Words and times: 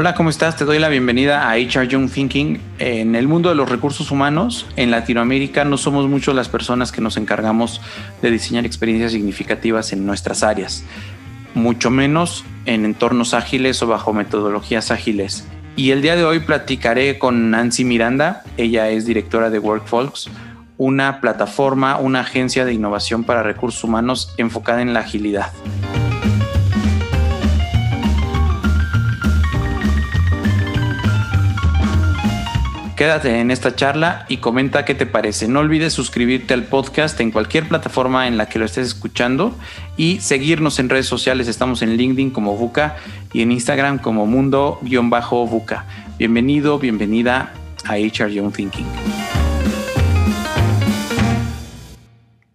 Hola, 0.00 0.14
¿cómo 0.14 0.30
estás? 0.30 0.56
Te 0.56 0.64
doy 0.64 0.78
la 0.78 0.88
bienvenida 0.88 1.50
a 1.50 1.56
HR 1.56 1.86
Young 1.86 2.10
Thinking. 2.10 2.58
En 2.78 3.14
el 3.14 3.28
mundo 3.28 3.50
de 3.50 3.54
los 3.54 3.68
recursos 3.68 4.10
humanos, 4.10 4.66
en 4.76 4.90
Latinoamérica, 4.90 5.66
no 5.66 5.76
somos 5.76 6.08
muchos 6.08 6.34
las 6.34 6.48
personas 6.48 6.90
que 6.90 7.02
nos 7.02 7.18
encargamos 7.18 7.82
de 8.22 8.30
diseñar 8.30 8.64
experiencias 8.64 9.12
significativas 9.12 9.92
en 9.92 10.06
nuestras 10.06 10.42
áreas, 10.42 10.84
mucho 11.52 11.90
menos 11.90 12.46
en 12.64 12.86
entornos 12.86 13.34
ágiles 13.34 13.82
o 13.82 13.88
bajo 13.88 14.14
metodologías 14.14 14.90
ágiles. 14.90 15.46
Y 15.76 15.90
el 15.90 16.00
día 16.00 16.16
de 16.16 16.24
hoy 16.24 16.40
platicaré 16.40 17.18
con 17.18 17.50
Nancy 17.50 17.84
Miranda, 17.84 18.42
ella 18.56 18.88
es 18.88 19.04
directora 19.04 19.50
de 19.50 19.58
WorkFolks, 19.58 20.30
una 20.78 21.20
plataforma, 21.20 21.98
una 21.98 22.20
agencia 22.20 22.64
de 22.64 22.72
innovación 22.72 23.24
para 23.24 23.42
recursos 23.42 23.84
humanos 23.84 24.32
enfocada 24.38 24.80
en 24.80 24.94
la 24.94 25.00
agilidad. 25.00 25.52
Quédate 33.00 33.40
en 33.40 33.50
esta 33.50 33.74
charla 33.74 34.26
y 34.28 34.36
comenta 34.36 34.84
qué 34.84 34.94
te 34.94 35.06
parece. 35.06 35.48
No 35.48 35.60
olvides 35.60 35.94
suscribirte 35.94 36.52
al 36.52 36.64
podcast 36.64 37.18
en 37.20 37.30
cualquier 37.30 37.66
plataforma 37.66 38.28
en 38.28 38.36
la 38.36 38.46
que 38.50 38.58
lo 38.58 38.66
estés 38.66 38.88
escuchando 38.88 39.56
y 39.96 40.20
seguirnos 40.20 40.78
en 40.78 40.90
redes 40.90 41.06
sociales. 41.06 41.48
Estamos 41.48 41.80
en 41.80 41.96
LinkedIn 41.96 42.28
como 42.28 42.54
Buca 42.58 42.98
y 43.32 43.40
en 43.40 43.52
Instagram 43.52 44.00
como 44.00 44.26
Mundo-Buca. 44.26 45.86
Bienvenido, 46.18 46.78
bienvenida 46.78 47.54
a 47.86 47.94
HR 47.94 48.32
Young 48.32 48.52
Thinking. 48.52 48.86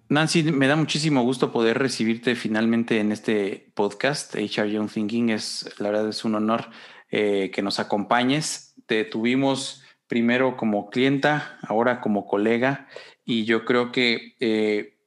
Nancy, 0.10 0.44
me 0.44 0.68
da 0.68 0.76
muchísimo 0.76 1.24
gusto 1.24 1.52
poder 1.52 1.80
recibirte 1.80 2.36
finalmente 2.36 3.00
en 3.00 3.12
este 3.12 3.72
podcast. 3.74 4.36
HR 4.36 4.68
Young 4.68 4.92
Thinking 4.92 5.32
es, 5.32 5.74
la 5.80 5.90
verdad, 5.90 6.08
es 6.08 6.24
un 6.24 6.36
honor 6.36 6.70
eh, 7.10 7.50
que 7.52 7.64
nos 7.64 7.80
acompañes. 7.80 8.76
Te 8.86 9.06
tuvimos 9.06 9.82
primero 10.08 10.58
como 10.58 10.90
clienta, 10.90 11.60
ahora 11.68 12.02
como 12.02 12.26
colega, 12.26 12.88
y 13.24 13.46
yo 13.46 13.66
creo 13.66 13.92
que 13.92 14.36
eh, 14.40 14.98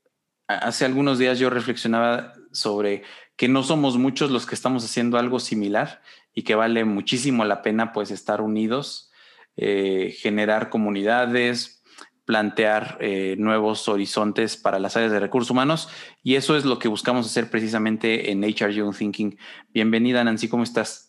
hace 0.48 0.84
algunos 0.84 1.18
días 1.18 1.38
yo 1.38 1.50
reflexionaba 1.50 2.32
sobre 2.52 3.02
que 3.36 3.48
no 3.48 3.62
somos 3.62 3.98
muchos 3.98 4.30
los 4.30 4.46
que 4.46 4.54
estamos 4.54 4.84
haciendo 4.84 5.18
algo 5.18 5.38
similar 5.38 6.02
y 6.34 6.42
que 6.42 6.56
vale 6.56 6.84
muchísimo 6.84 7.44
la 7.44 7.62
pena 7.62 7.92
pues 7.92 8.10
estar 8.10 8.40
unidos, 8.40 9.12
eh, 9.56 10.14
generar 10.18 10.70
comunidades, 10.70 11.82
plantear 12.24 12.98
eh, 13.00 13.36
nuevos 13.38 13.88
horizontes 13.88 14.56
para 14.56 14.78
las 14.78 14.96
áreas 14.96 15.12
de 15.12 15.20
recursos 15.20 15.50
humanos 15.50 15.88
y 16.22 16.34
eso 16.34 16.56
es 16.56 16.64
lo 16.64 16.78
que 16.78 16.88
buscamos 16.88 17.26
hacer 17.26 17.48
precisamente 17.50 18.30
en 18.30 18.42
HR 18.44 18.72
Young 18.72 18.94
Thinking. 18.94 19.38
Bienvenida 19.72 20.24
Nancy, 20.24 20.48
¿cómo 20.48 20.64
estás? 20.64 21.07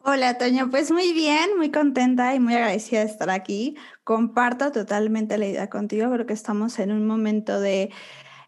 Hola, 0.00 0.38
Toño. 0.38 0.70
Pues 0.70 0.90
muy 0.90 1.12
bien, 1.12 1.56
muy 1.56 1.70
contenta 1.70 2.34
y 2.34 2.40
muy 2.40 2.54
agradecida 2.54 3.00
de 3.00 3.06
estar 3.06 3.30
aquí. 3.30 3.76
Comparto 4.04 4.72
totalmente 4.72 5.36
la 5.38 5.46
idea 5.46 5.68
contigo. 5.68 6.10
Creo 6.10 6.26
que 6.26 6.32
estamos 6.32 6.78
en 6.78 6.92
un 6.92 7.06
momento 7.06 7.60
de 7.60 7.90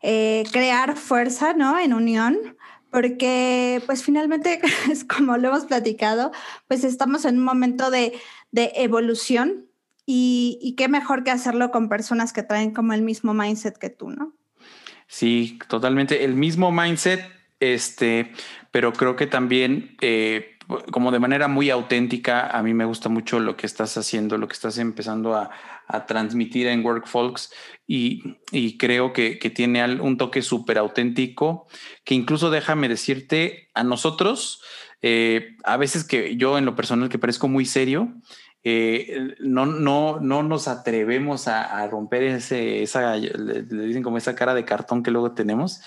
eh, 0.03 0.45
crear 0.53 0.97
fuerza, 0.97 1.53
¿no? 1.53 1.79
En 1.79 1.93
unión, 1.93 2.57
porque 2.91 3.83
pues 3.85 4.03
finalmente, 4.03 4.61
es 4.91 5.05
como 5.05 5.37
lo 5.37 5.49
hemos 5.49 5.67
platicado, 5.67 6.33
pues 6.69 6.85
estamos 6.85 7.25
en 7.25 7.39
un 7.39 7.45
momento 7.45 7.91
de, 7.91 8.13
evolución 8.53 9.67
y, 10.07 10.59
y 10.63 10.75
qué 10.75 10.89
mejor 10.89 11.25
que 11.25 11.31
hacerlo 11.31 11.71
con 11.71 11.89
personas 11.89 12.33
que 12.33 12.43
traen 12.43 12.73
como 12.73 12.95
el 12.95 13.03
mismo 13.03 13.35
mindset 13.35 13.77
que 13.77 13.91
tú, 13.91 14.11
¿no? 14.11 14.35
Sí, 15.07 15.59
totalmente. 15.69 16.25
El 16.25 16.37
mismo 16.37 16.71
mindset, 16.73 17.21
este, 17.59 18.33
pero 18.71 18.93
creo 18.93 19.17
que 19.17 19.27
también... 19.27 19.97
Eh, 20.01 20.57
como 20.91 21.11
de 21.11 21.19
manera 21.19 21.49
muy 21.49 21.71
auténtica, 21.71 22.47
a 22.49 22.63
mí 22.63 22.75
me 22.75 22.85
gusta 22.85 23.09
mucho 23.09 23.41
lo 23.41 23.57
que 23.57 23.67
estás 23.67 23.97
haciendo, 23.97 24.39
lo 24.39 24.49
que 24.49 24.55
estás 24.55 24.79
empezando 24.79 25.35
a, 25.35 25.51
transmitir 26.07 26.69
en 26.69 26.85
WorkFolks 26.85 27.53
y, 27.85 28.37
y 28.53 28.79
creo 28.79 29.13
que, 29.13 29.35
tiene 29.53 30.01
un 30.01 30.19
toque 30.19 30.41
súper 30.41 30.79
auténtico, 30.79 31.67
que 32.05 32.15
incluso 32.15 32.49
déjame 32.49 32.89
decirte, 32.89 33.69
a 33.75 33.83
nosotros, 33.83 34.63
eh, 35.03 35.57
a 35.65 35.77
veces 35.77 36.05
que 36.05 36.37
yo 36.37 36.59
en 36.59 36.65
lo 36.65 36.77
personal 36.77 37.09
que 37.09 37.19
parezco 37.19 37.49
muy 37.49 37.65
serio, 37.65 38.15
eh, 38.63 39.37
no, 39.41 39.65
no, 39.65 40.21
no 40.21 40.43
nos 40.43 40.69
atrevemos 40.69 41.49
a, 41.49 41.87
romper 41.89 42.23
ese, 42.25 42.83
esa, 42.83 43.17
le, 43.17 43.63
dicen 43.63 44.03
como 44.03 44.19
esa 44.19 44.35
cara 44.35 44.55
de 44.55 44.67
cartón 44.67 45.03
que 45.03 45.11
luego 45.11 45.33
tenemos. 45.33 45.81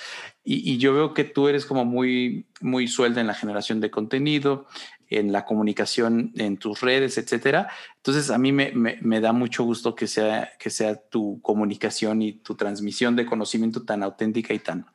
Y, 0.46 0.78
yo 0.78 0.94
veo 0.94 1.14
que 1.14 1.24
tú 1.24 1.48
eres 1.48 1.66
como 1.66 1.86
muy, 1.86 2.46
muy 2.60 2.88
suelta 2.88 3.22
en 3.22 3.28
la 3.28 3.34
generación 3.34 3.80
de 3.80 3.90
contenido, 3.90 4.68
en 5.10 5.32
la 5.32 5.46
comunicación 5.46 6.34
en 6.36 6.58
tus 6.58 6.82
redes, 6.82 7.18
etcétera. 7.18 7.70
Entonces 7.98 8.30
a 8.30 8.38
mí 8.38 8.52
me, 8.52 8.74
me, 8.74 9.22
da 9.22 9.32
mucho 9.32 9.64
gusto 9.64 9.96
que 9.96 10.08
sea, 10.08 10.52
que 10.60 10.70
sea 10.70 10.96
tu 10.96 11.40
comunicación 11.42 12.22
y 12.22 12.34
tu 12.34 12.56
transmisión 12.56 13.16
de 13.16 13.26
conocimiento 13.26 13.84
tan 13.84 14.04
auténtica 14.04 14.54
y 14.54 14.60
tan, 14.60 14.86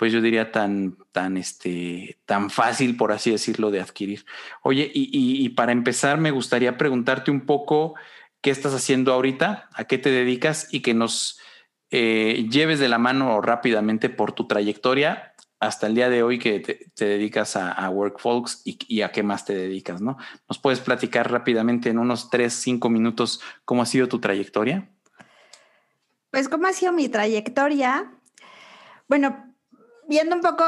pues 0.00 0.14
yo 0.14 0.22
diría 0.22 0.50
tan, 0.50 0.96
tan, 1.12 1.36
este, 1.36 2.18
tan 2.24 2.48
fácil, 2.48 2.96
por 2.96 3.12
así 3.12 3.30
decirlo, 3.30 3.70
de 3.70 3.82
adquirir. 3.82 4.24
Oye, 4.62 4.90
y, 4.94 5.46
para 5.50 5.72
empezar, 5.72 6.18
me 6.18 6.30
gustaría 6.30 6.78
preguntarte 6.78 7.30
un 7.30 7.42
poco 7.44 7.96
qué 8.40 8.50
estás 8.50 8.72
haciendo 8.72 9.12
ahorita, 9.12 9.68
a 9.74 9.84
qué 9.84 9.98
te 9.98 10.10
dedicas 10.10 10.68
y 10.72 10.80
que 10.80 10.94
nos 10.94 11.38
eh, 11.90 12.46
lleves 12.50 12.78
de 12.78 12.88
la 12.88 12.98
mano 12.98 13.40
rápidamente 13.40 14.08
por 14.08 14.32
tu 14.32 14.46
trayectoria 14.46 15.34
hasta 15.60 15.86
el 15.86 15.94
día 15.94 16.08
de 16.08 16.22
hoy 16.22 16.38
que 16.38 16.58
te, 16.60 17.04
dedicas 17.04 17.54
a, 17.54 17.70
a 17.70 17.90
WorkFolks 17.90 18.62
y, 18.64 19.02
a 19.02 19.12
qué 19.12 19.22
más 19.22 19.44
te 19.44 19.54
dedicas, 19.54 20.00
¿no? 20.00 20.16
¿Nos 20.48 20.58
puedes 20.58 20.80
platicar 20.80 21.30
rápidamente 21.30 21.90
en 21.90 21.98
unos 21.98 22.30
tres, 22.30 22.54
cinco 22.54 22.88
minutos 22.88 23.42
cómo 23.66 23.82
ha 23.82 23.86
sido 23.86 24.08
tu 24.08 24.20
trayectoria? 24.20 24.88
Pues 26.30 26.48
cómo 26.48 26.66
ha 26.66 26.72
sido 26.72 26.92
mi 26.92 27.10
trayectoria. 27.10 28.10
Bueno, 29.06 29.54
viendo 30.08 30.34
un 30.34 30.40
poco, 30.40 30.64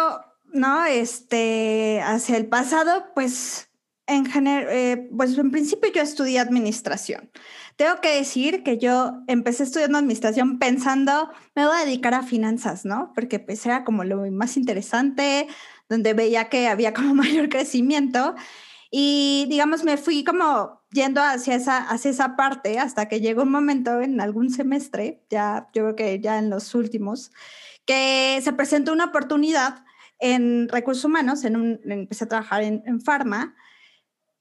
¿no? 0.52 0.84
Este, 0.84 2.02
hacia 2.02 2.36
el 2.36 2.46
pasado, 2.46 3.06
pues 3.14 3.70
en 4.06 4.26
general, 4.26 4.66
eh, 4.70 5.08
pues 5.16 5.38
en 5.38 5.50
principio 5.50 5.90
yo 5.90 6.02
estudié 6.02 6.38
administración. 6.38 7.30
Tengo 7.82 8.00
que 8.00 8.14
decir 8.14 8.62
que 8.62 8.78
yo 8.78 9.24
empecé 9.26 9.64
estudiando 9.64 9.98
administración 9.98 10.60
pensando, 10.60 11.28
me 11.56 11.66
voy 11.66 11.76
a 11.76 11.84
dedicar 11.84 12.14
a 12.14 12.22
finanzas, 12.22 12.84
¿no? 12.84 13.10
Porque 13.12 13.40
pues 13.40 13.66
era 13.66 13.82
como 13.82 14.04
lo 14.04 14.18
más 14.30 14.56
interesante, 14.56 15.48
donde 15.88 16.14
veía 16.14 16.48
que 16.48 16.68
había 16.68 16.94
como 16.94 17.12
mayor 17.16 17.48
crecimiento. 17.48 18.36
Y 18.92 19.46
digamos, 19.50 19.82
me 19.82 19.96
fui 19.96 20.22
como 20.22 20.80
yendo 20.92 21.20
hacia 21.20 21.56
esa, 21.56 21.78
hacia 21.78 22.12
esa 22.12 22.36
parte 22.36 22.78
hasta 22.78 23.08
que 23.08 23.20
llegó 23.20 23.42
un 23.42 23.50
momento 23.50 24.00
en 24.00 24.20
algún 24.20 24.50
semestre, 24.50 25.24
ya 25.28 25.66
yo 25.74 25.82
creo 25.82 25.96
que 25.96 26.20
ya 26.20 26.38
en 26.38 26.50
los 26.50 26.76
últimos, 26.76 27.32
que 27.84 28.38
se 28.44 28.52
presentó 28.52 28.92
una 28.92 29.06
oportunidad 29.06 29.84
en 30.20 30.68
recursos 30.68 31.04
humanos, 31.04 31.42
en 31.42 31.56
un, 31.56 31.80
empecé 31.84 32.26
a 32.26 32.28
trabajar 32.28 32.62
en, 32.62 32.84
en 32.86 33.00
Pharma, 33.00 33.56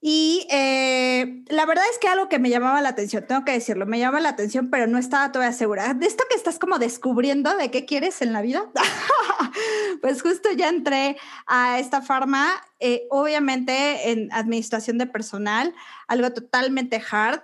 y 0.04 0.48
eh, 0.50 1.44
la 1.50 1.68
verdad 1.68 1.84
es 1.92 2.00
que 2.00 2.08
algo 2.08 2.28
que 2.28 2.40
me 2.40 2.50
llamaba 2.50 2.82
la 2.82 2.90
atención, 2.90 3.24
tengo 3.28 3.46
que 3.46 3.52
decirlo, 3.52 3.86
me 3.86 4.00
llamaba 4.00 4.20
la 4.20 4.30
atención, 4.30 4.72
pero 4.72 4.88
no 4.88 4.98
estaba 4.98 5.32
todavía 5.32 5.56
segura. 5.56 5.94
De 5.94 6.08
esto 6.08 6.24
que 6.28 6.36
estás 6.36 6.58
como 6.58 6.80
descubriendo 6.80 7.56
de 7.56 7.70
qué 7.70 7.86
quieres 7.86 8.24
en 8.24 8.34
la 8.34 8.42
vida, 8.42 8.66
pues 10.02 10.24
justo 10.24 10.50
ya 10.58 10.70
entré 10.70 11.18
a 11.46 11.78
esta 11.78 12.02
farma, 12.02 12.50
eh, 12.80 13.04
obviamente 13.12 14.10
en 14.10 14.34
administración 14.34 14.98
de 14.98 15.06
personal, 15.06 15.76
algo 16.08 16.34
totalmente 16.34 17.00
hard, 17.12 17.42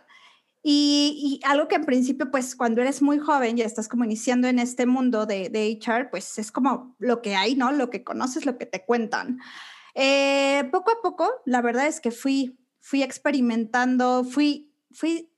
y, 0.63 1.39
algo 1.45 1.69
que 1.69 1.75
en 1.75 1.85
principio, 1.85 2.29
pues 2.29 2.55
cuando 2.55 2.81
eres 2.81 3.01
muy 3.01 3.19
joven 3.19 3.57
y 3.57 3.61
estás 3.61 3.87
como 3.87 4.03
iniciando 4.03 4.49
en 4.49 4.59
este 4.59 4.85
mundo 4.85 5.25
de, 5.25 5.49
de 5.49 5.79
HR, 5.79 6.09
pues 6.09 6.37
es 6.39 6.51
como 6.51 6.95
lo 6.99 7.21
que 7.21 7.37
hay, 7.37 7.55
¿no? 7.55 7.71
Lo 7.71 7.89
que 7.89 8.03
conoces, 8.03 8.45
lo 8.45 8.57
que 8.57 8.65
te 8.65 8.83
cuentan. 8.83 9.39
Eh, 9.99 10.69
poco 10.71 10.91
a 10.91 11.01
poco, 11.01 11.27
la 11.45 11.63
verdad 11.63 11.87
es 11.87 11.99
que 11.99 12.11
fui, 12.11 12.55
fui 12.79 13.01
experimentando, 13.01 14.23
fui, 14.23 14.71
fui 14.91 15.31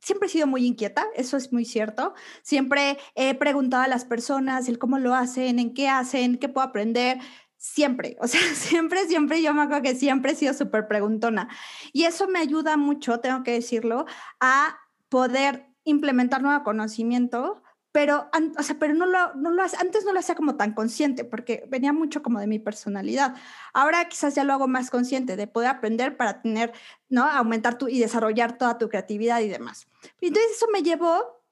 siempre 0.00 0.26
he 0.26 0.30
sido 0.30 0.48
muy 0.48 0.66
inquieta, 0.66 1.06
eso 1.14 1.36
es 1.36 1.52
muy 1.52 1.64
cierto. 1.64 2.14
Siempre 2.42 2.98
he 3.14 3.34
preguntado 3.36 3.84
a 3.84 3.88
las 3.88 4.04
personas 4.04 4.68
el 4.68 4.80
cómo 4.80 4.98
lo 4.98 5.14
hacen, 5.14 5.60
en 5.60 5.74
qué 5.74 5.88
hacen, 5.88 6.38
qué 6.38 6.48
puedo 6.48 6.66
aprender. 6.66 7.18
Siempre, 7.56 8.16
o 8.20 8.26
sea, 8.26 8.40
siempre, 8.54 9.06
siempre, 9.06 9.42
yo 9.42 9.54
me 9.54 9.62
acuerdo 9.62 9.82
que 9.82 9.94
siempre 9.94 10.32
he 10.32 10.34
sido 10.34 10.54
súper 10.54 10.88
preguntona. 10.88 11.48
Y 11.92 12.04
eso 12.04 12.26
me 12.26 12.40
ayuda 12.40 12.76
mucho, 12.76 13.20
tengo 13.20 13.44
que 13.44 13.52
decirlo, 13.52 14.06
a 14.40 14.76
poder 15.08 15.68
implementar 15.84 16.42
nuevo 16.42 16.64
conocimiento, 16.64 17.62
pero, 17.92 18.30
o 18.58 18.62
sea, 18.62 18.76
pero 18.78 18.94
no 18.94 19.06
lo, 19.06 19.34
no 19.34 19.50
lo, 19.50 19.62
antes 19.62 20.04
no 20.04 20.12
lo 20.12 20.20
hacía 20.20 20.34
como 20.34 20.56
tan 20.56 20.74
consciente, 20.74 21.24
porque 21.24 21.64
venía 21.68 21.92
mucho 21.92 22.22
como 22.22 22.38
de 22.38 22.46
mi 22.46 22.58
personalidad. 22.58 23.34
Ahora 23.72 24.08
quizás 24.08 24.34
ya 24.34 24.44
lo 24.44 24.52
hago 24.52 24.68
más 24.68 24.90
consciente, 24.90 25.36
de 25.36 25.46
poder 25.46 25.70
aprender 25.70 26.16
para 26.16 26.40
tener, 26.40 26.72
¿no? 27.08 27.24
Aumentar 27.24 27.78
tu 27.78 27.88
y 27.88 27.98
desarrollar 27.98 28.58
toda 28.58 28.78
tu 28.78 28.88
creatividad 28.88 29.40
y 29.40 29.48
demás. 29.48 29.88
Entonces 30.20 30.52
eso 30.56 30.66
me 30.72 30.82
llevó 30.82 31.42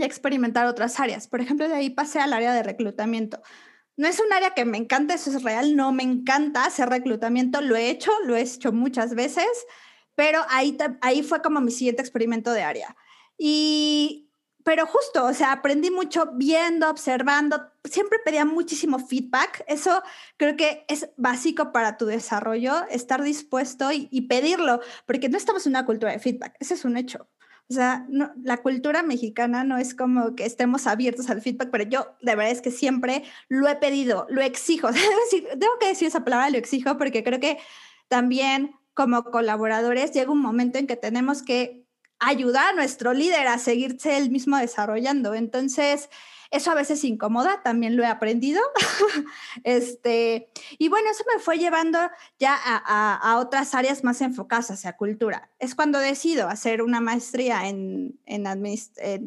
a 0.00 0.04
experimentar 0.04 0.66
otras 0.66 1.00
áreas. 1.00 1.28
Por 1.28 1.40
ejemplo, 1.40 1.66
de 1.66 1.74
ahí 1.74 1.90
pasé 1.90 2.20
al 2.20 2.32
área 2.32 2.52
de 2.52 2.62
reclutamiento 2.62 3.40
no 4.00 4.08
es 4.08 4.18
un 4.18 4.32
área 4.32 4.54
que 4.54 4.64
me 4.64 4.78
encanta, 4.78 5.12
eso 5.12 5.30
es 5.30 5.42
real, 5.42 5.76
no 5.76 5.92
me 5.92 6.02
encanta 6.02 6.64
hacer 6.64 6.88
reclutamiento, 6.88 7.60
lo 7.60 7.76
he 7.76 7.90
hecho, 7.90 8.10
lo 8.24 8.34
he 8.34 8.40
hecho 8.40 8.72
muchas 8.72 9.14
veces, 9.14 9.66
pero 10.14 10.40
ahí, 10.48 10.78
ahí 11.02 11.22
fue 11.22 11.42
como 11.42 11.60
mi 11.60 11.70
siguiente 11.70 12.00
experimento 12.00 12.50
de 12.52 12.62
área. 12.62 12.96
Y 13.36 14.29
pero 14.64 14.86
justo, 14.86 15.24
o 15.24 15.34
sea, 15.34 15.52
aprendí 15.52 15.90
mucho 15.90 16.30
viendo, 16.34 16.90
observando, 16.90 17.70
siempre 17.84 18.18
pedía 18.24 18.44
muchísimo 18.44 18.98
feedback. 18.98 19.64
Eso 19.66 20.02
creo 20.36 20.56
que 20.56 20.84
es 20.88 21.10
básico 21.16 21.72
para 21.72 21.96
tu 21.96 22.06
desarrollo, 22.06 22.86
estar 22.90 23.22
dispuesto 23.22 23.90
y, 23.92 24.20
pedirlo, 24.22 24.80
porque 25.06 25.28
no 25.28 25.36
estamos 25.36 25.66
en 25.66 25.72
una 25.72 25.86
cultura 25.86 26.12
de 26.12 26.18
feedback, 26.18 26.56
ese 26.60 26.74
es 26.74 26.84
un 26.84 26.96
hecho. 26.96 27.28
O 27.68 27.72
sea, 27.72 28.04
la 28.42 28.56
cultura 28.56 29.04
mexicana 29.04 29.62
no 29.62 29.78
es 29.78 29.94
como 29.94 30.34
que 30.34 30.44
estemos 30.44 30.88
abiertos 30.88 31.30
al 31.30 31.40
feedback, 31.40 31.70
pero 31.70 31.84
yo 31.84 32.16
de 32.20 32.34
verdad 32.34 32.50
es 32.50 32.60
que 32.60 32.72
siempre 32.72 33.22
lo 33.48 33.68
he 33.68 33.76
pedido, 33.76 34.26
lo 34.28 34.42
exijo. 34.42 34.88
Tengo 35.30 35.78
que 35.78 35.86
decir 35.86 36.08
esa 36.08 36.24
palabra, 36.24 36.50
lo 36.50 36.58
exijo, 36.58 36.98
porque 36.98 37.22
creo 37.22 37.38
que 37.38 37.58
también 38.08 38.74
como 38.92 39.22
colaboradores 39.24 40.10
llega 40.12 40.32
un 40.32 40.42
momento 40.42 40.78
en 40.78 40.88
que 40.88 40.96
tenemos 40.96 41.42
que 41.42 41.86
ayudar 42.20 42.68
a 42.68 42.72
nuestro 42.72 43.12
líder 43.12 43.48
a 43.48 43.58
seguirse 43.58 44.16
él 44.16 44.30
mismo 44.30 44.56
desarrollando. 44.58 45.34
Entonces, 45.34 46.08
eso 46.50 46.72
a 46.72 46.74
veces 46.74 47.04
incomoda, 47.04 47.62
también 47.62 47.96
lo 47.96 48.02
he 48.02 48.06
aprendido. 48.06 48.60
este, 49.64 50.50
y 50.78 50.88
bueno, 50.88 51.08
eso 51.10 51.24
me 51.32 51.40
fue 51.40 51.58
llevando 51.58 51.98
ya 52.38 52.58
a, 52.64 53.38
otras 53.38 53.74
áreas 53.74 54.02
más 54.02 54.20
enfocadas 54.20 54.70
hacia 54.72 54.96
cultura. 54.96 55.50
Es 55.60 55.76
cuando 55.76 55.98
decido 56.00 56.48
hacer 56.48 56.82
una 56.82 57.00
maestría 57.00 57.68
en, 57.68 58.18
en, 58.26 58.44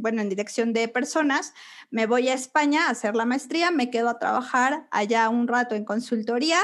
bueno, 0.01 0.21
en 0.21 0.29
dirección 0.29 0.73
de 0.73 0.89
personas. 0.89 1.53
Me 1.91 2.07
voy 2.07 2.27
a 2.27 2.33
España 2.33 2.87
a 2.87 2.91
hacer 2.91 3.15
la 3.15 3.25
maestría, 3.25 3.71
me 3.71 3.89
quedo 3.89 4.09
a 4.09 4.19
trabajar 4.19 4.87
allá 4.91 5.29
un 5.29 5.47
rato 5.47 5.75
en 5.75 5.85
consultoría 5.85 6.59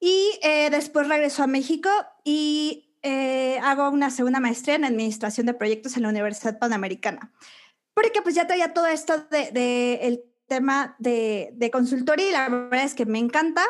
y 0.00 0.38
eh, 0.42 0.68
después 0.70 1.08
regreso 1.08 1.44
a 1.44 1.46
México 1.46 1.88
y 2.24 2.93
eh, 3.04 3.58
hago 3.62 3.90
una 3.90 4.10
segunda 4.10 4.40
maestría 4.40 4.76
en 4.76 4.84
administración 4.86 5.46
de 5.46 5.52
proyectos 5.52 5.96
en 5.96 6.04
la 6.04 6.08
Universidad 6.08 6.58
Panamericana. 6.58 7.32
Porque 7.92 8.22
pues 8.22 8.34
ya 8.34 8.46
traía 8.46 8.72
todo 8.72 8.86
esto 8.86 9.18
del 9.30 9.52
de, 9.52 9.94
el 10.02 10.24
tema 10.48 10.96
de, 10.98 11.50
de, 11.52 11.70
consultoría 11.70 12.28
y 12.28 12.32
la 12.32 12.48
verdad 12.48 12.84
es 12.84 12.94
que 12.94 13.04
me 13.04 13.18
encanta. 13.18 13.62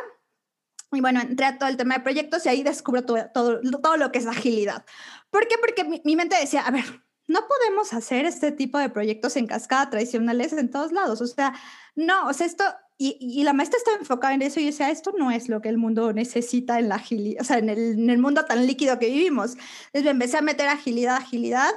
Y 0.92 1.00
bueno, 1.00 1.20
entré 1.20 1.46
a 1.46 1.58
todo 1.58 1.68
el 1.68 1.76
tema 1.76 1.96
de 1.96 2.04
proyectos 2.04 2.46
y 2.46 2.48
ahí 2.48 2.62
descubro 2.62 3.04
todo, 3.04 3.28
todo, 3.34 3.60
todo 3.82 3.96
lo 3.96 4.12
que 4.12 4.20
es 4.20 4.26
agilidad. 4.26 4.86
¿Por 5.30 5.48
qué? 5.48 5.56
Porque 5.58 5.82
mi, 5.82 6.00
mi 6.04 6.14
mente 6.14 6.36
decía, 6.38 6.62
a 6.62 6.70
ver, 6.70 6.84
no 7.26 7.40
podemos 7.48 7.92
hacer 7.92 8.26
este 8.26 8.52
tipo 8.52 8.78
de 8.78 8.88
proyectos 8.88 9.36
en 9.36 9.48
cascada 9.48 9.90
tradicionales 9.90 10.52
en 10.52 10.70
todos 10.70 10.92
lados. 10.92 11.20
O 11.20 11.26
sea, 11.26 11.54
no, 11.96 12.28
o 12.28 12.32
sea, 12.32 12.46
esto 12.46 12.64
y, 12.96 13.42
la 13.42 13.52
maestra 13.52 13.78
estaba 13.78 13.96
enfocada 13.96 14.34
en 14.34 14.42
eso 14.42 14.60
y 14.60 14.66
decía, 14.66 14.90
esto 14.90 15.12
no 15.18 15.30
es 15.30 15.48
lo 15.48 15.60
que 15.60 15.68
el 15.68 15.78
mundo 15.78 16.12
necesita 16.12 16.78
en 16.78 16.88
la 16.88 16.96
agilidad, 16.96 17.42
o 17.42 17.44
sea, 17.44 17.58
en 17.58 17.68
el, 17.68 18.18
mundo 18.18 18.44
tan 18.44 18.66
líquido 18.66 18.98
que 18.98 19.10
vivimos. 19.10 19.56
Entonces 19.86 20.04
me 20.04 20.10
empecé 20.10 20.38
a 20.38 20.42
meter 20.42 20.68
agilidad, 20.68 21.16
agilidad 21.16 21.72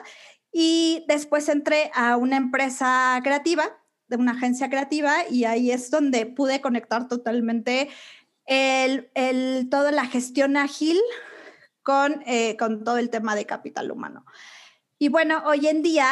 y 0.51 1.03
después 1.07 1.49
entré 1.49 1.91
a 1.95 2.17
una 2.17 2.37
empresa 2.37 3.19
creativa, 3.23 3.77
de 4.07 4.17
una 4.17 4.33
agencia 4.33 4.69
creativa 4.69 5.27
y 5.29 5.45
ahí 5.45 5.71
es 5.71 5.89
donde 5.89 6.25
pude 6.27 6.61
conectar 6.61 7.07
totalmente 7.07 7.89
el, 8.45 9.09
el 9.15 9.67
toda 9.69 9.91
la 9.91 10.05
gestión 10.05 10.55
ágil 10.55 10.97
con, 11.83 12.21
eh, 12.25 12.57
con 12.57 12.83
todo 12.83 12.97
el 12.97 13.09
tema 13.09 13.35
de 13.35 13.45
capital 13.45 13.91
humano. 13.91 14.25
Y 14.99 15.09
bueno, 15.09 15.41
hoy 15.45 15.67
en 15.67 15.81
día, 15.81 16.09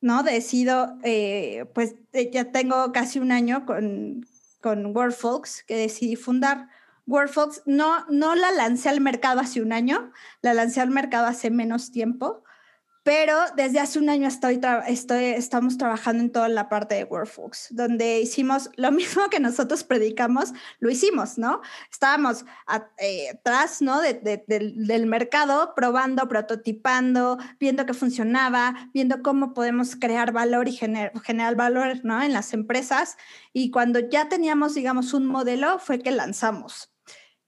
¿no? 0.00 0.22
Decido, 0.22 0.98
eh, 1.02 1.66
pues 1.74 1.94
eh, 2.12 2.30
ya 2.32 2.52
tengo 2.52 2.92
casi 2.92 3.18
un 3.18 3.32
año 3.32 3.64
con, 3.64 4.26
con 4.64 4.96
WordFolks 4.96 5.62
que 5.64 5.76
decidí 5.76 6.16
fundar. 6.16 6.70
WordFolks 7.06 7.60
no, 7.66 8.06
no 8.08 8.34
la 8.34 8.50
lancé 8.50 8.88
al 8.88 9.02
mercado 9.02 9.40
hace 9.40 9.60
un 9.60 9.74
año, 9.74 10.10
la 10.40 10.54
lancé 10.54 10.80
al 10.80 10.88
mercado 10.88 11.26
hace 11.26 11.50
menos 11.50 11.92
tiempo, 11.92 12.44
pero 13.04 13.36
desde 13.54 13.80
hace 13.80 13.98
un 13.98 14.08
año 14.08 14.26
estoy, 14.26 14.58
estoy 14.88 15.24
estamos 15.24 15.76
trabajando 15.76 16.22
en 16.22 16.32
toda 16.32 16.48
la 16.48 16.70
parte 16.70 16.94
de 16.94 17.04
Workfox, 17.04 17.68
donde 17.70 18.20
hicimos 18.20 18.70
lo 18.76 18.90
mismo 18.92 19.28
que 19.28 19.40
nosotros 19.40 19.84
predicamos, 19.84 20.54
lo 20.80 20.90
hicimos, 20.90 21.36
¿no? 21.36 21.60
Estábamos 21.92 22.46
eh, 22.98 23.28
atrás, 23.28 23.82
¿no? 23.82 24.00
del 24.00 25.06
mercado, 25.06 25.74
probando, 25.76 26.26
prototipando, 26.28 27.38
viendo 27.60 27.84
qué 27.84 27.92
funcionaba, 27.92 28.88
viendo 28.94 29.22
cómo 29.22 29.52
podemos 29.52 29.96
crear 29.96 30.32
valor 30.32 30.66
y 30.68 30.72
generar 30.72 31.56
valor, 31.56 32.00
¿no? 32.04 32.22
En 32.22 32.32
las 32.32 32.54
empresas. 32.54 33.18
Y 33.52 33.70
cuando 33.70 34.00
ya 34.00 34.30
teníamos, 34.30 34.74
digamos, 34.74 35.12
un 35.12 35.26
modelo, 35.26 35.78
fue 35.78 35.98
que 35.98 36.10
lanzamos. 36.10 36.93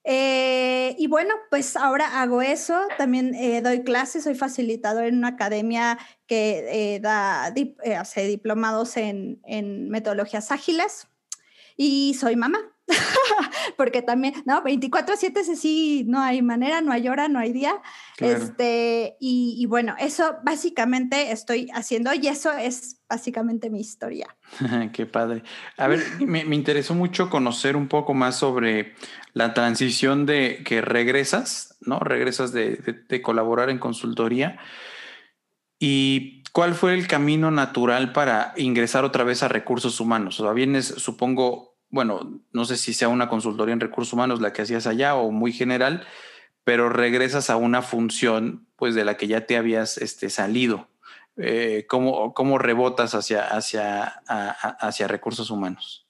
Eh, 0.08 0.94
y 0.98 1.08
bueno, 1.08 1.34
pues 1.50 1.76
ahora 1.76 2.22
hago 2.22 2.40
eso, 2.40 2.80
también 2.96 3.34
eh, 3.34 3.60
doy 3.60 3.82
clases, 3.82 4.22
soy 4.22 4.36
facilitador 4.36 5.04
en 5.04 5.18
una 5.18 5.28
academia 5.28 5.98
que 6.28 6.94
eh, 6.94 7.00
da, 7.00 7.52
hace 7.98 8.26
diplomados 8.28 8.96
en, 8.96 9.40
en 9.44 9.88
metodologías 9.88 10.52
ágiles 10.52 11.08
y 11.76 12.14
soy 12.14 12.36
mamá. 12.36 12.75
porque 13.76 14.02
también, 14.02 14.34
no, 14.44 14.62
24/7 14.62 15.38
es 15.38 15.60
sí, 15.60 16.04
no 16.06 16.20
hay 16.20 16.42
manera, 16.42 16.80
no 16.80 16.92
hay 16.92 17.08
hora, 17.08 17.28
no 17.28 17.38
hay 17.38 17.52
día. 17.52 17.80
Este, 18.18 19.16
y, 19.20 19.56
y, 19.58 19.66
bueno, 19.66 19.94
eso 19.98 20.36
básicamente 20.44 21.32
estoy 21.32 21.68
haciendo 21.74 22.14
y 22.14 22.28
eso 22.28 22.52
es 22.52 23.00
básicamente 23.08 23.70
mi 23.70 23.80
historia. 23.80 24.28
Qué 24.92 25.06
padre. 25.06 25.42
A 25.76 25.88
ver, 25.88 26.00
me, 26.20 26.44
me, 26.44 26.56
interesó 26.56 26.94
mucho 26.94 27.28
conocer 27.28 27.76
un 27.76 27.88
poco 27.88 28.14
más 28.14 28.36
sobre 28.36 28.94
la 29.32 29.54
transición 29.54 30.26
de 30.26 30.62
que 30.64 30.80
regresas, 30.80 31.76
¿no? 31.80 31.98
Regresas 31.98 32.52
de, 32.52 32.76
de, 32.76 32.92
de 32.92 33.22
colaborar 33.22 33.70
en 33.70 33.78
consultoría. 33.78 34.58
¿Y 35.78 36.42
cuál 36.52 36.74
fue 36.74 36.94
el 36.94 37.06
camino 37.06 37.50
natural 37.50 38.12
para 38.12 38.54
ingresar 38.56 39.04
otra 39.04 39.24
vez 39.24 39.42
a 39.42 39.48
recursos 39.48 40.00
humanos? 40.00 40.40
O 40.40 40.44
sea, 40.44 40.54
vienes, 40.54 40.86
supongo, 40.86 41.75
bueno, 41.90 42.40
no 42.52 42.64
sé 42.64 42.76
si 42.76 42.92
sea 42.92 43.08
una 43.08 43.28
consultoría 43.28 43.72
en 43.72 43.80
recursos 43.80 44.12
humanos 44.12 44.40
la 44.40 44.52
que 44.52 44.62
hacías 44.62 44.86
allá 44.86 45.14
o 45.14 45.30
muy 45.30 45.52
general, 45.52 46.06
pero 46.64 46.88
regresas 46.88 47.50
a 47.50 47.56
una 47.56 47.82
función 47.82 48.66
pues 48.76 48.94
de 48.94 49.04
la 49.04 49.16
que 49.16 49.28
ya 49.28 49.46
te 49.46 49.56
habías 49.56 49.98
este, 49.98 50.30
salido. 50.30 50.88
Eh, 51.36 51.86
¿cómo, 51.88 52.32
¿cómo, 52.34 52.58
rebotas 52.58 53.14
hacia, 53.14 53.46
hacia, 53.46 54.04
hacia 54.26 55.06
recursos 55.06 55.50
humanos? 55.50 56.06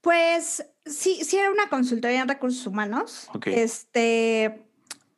Pues 0.00 0.64
sí, 0.86 1.24
sí 1.24 1.36
era 1.36 1.50
una 1.50 1.68
consultoría 1.68 2.20
en 2.20 2.28
recursos 2.28 2.66
humanos. 2.66 3.28
Este, 3.46 4.64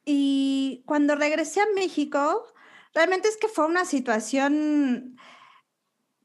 y 0.04 0.82
cuando 0.86 1.14
regresé 1.14 1.60
a 1.60 1.66
México, 1.74 2.46
realmente 2.94 3.28
es 3.28 3.36
que 3.36 3.48
fue 3.48 3.66
una 3.66 3.84
situación 3.84 5.16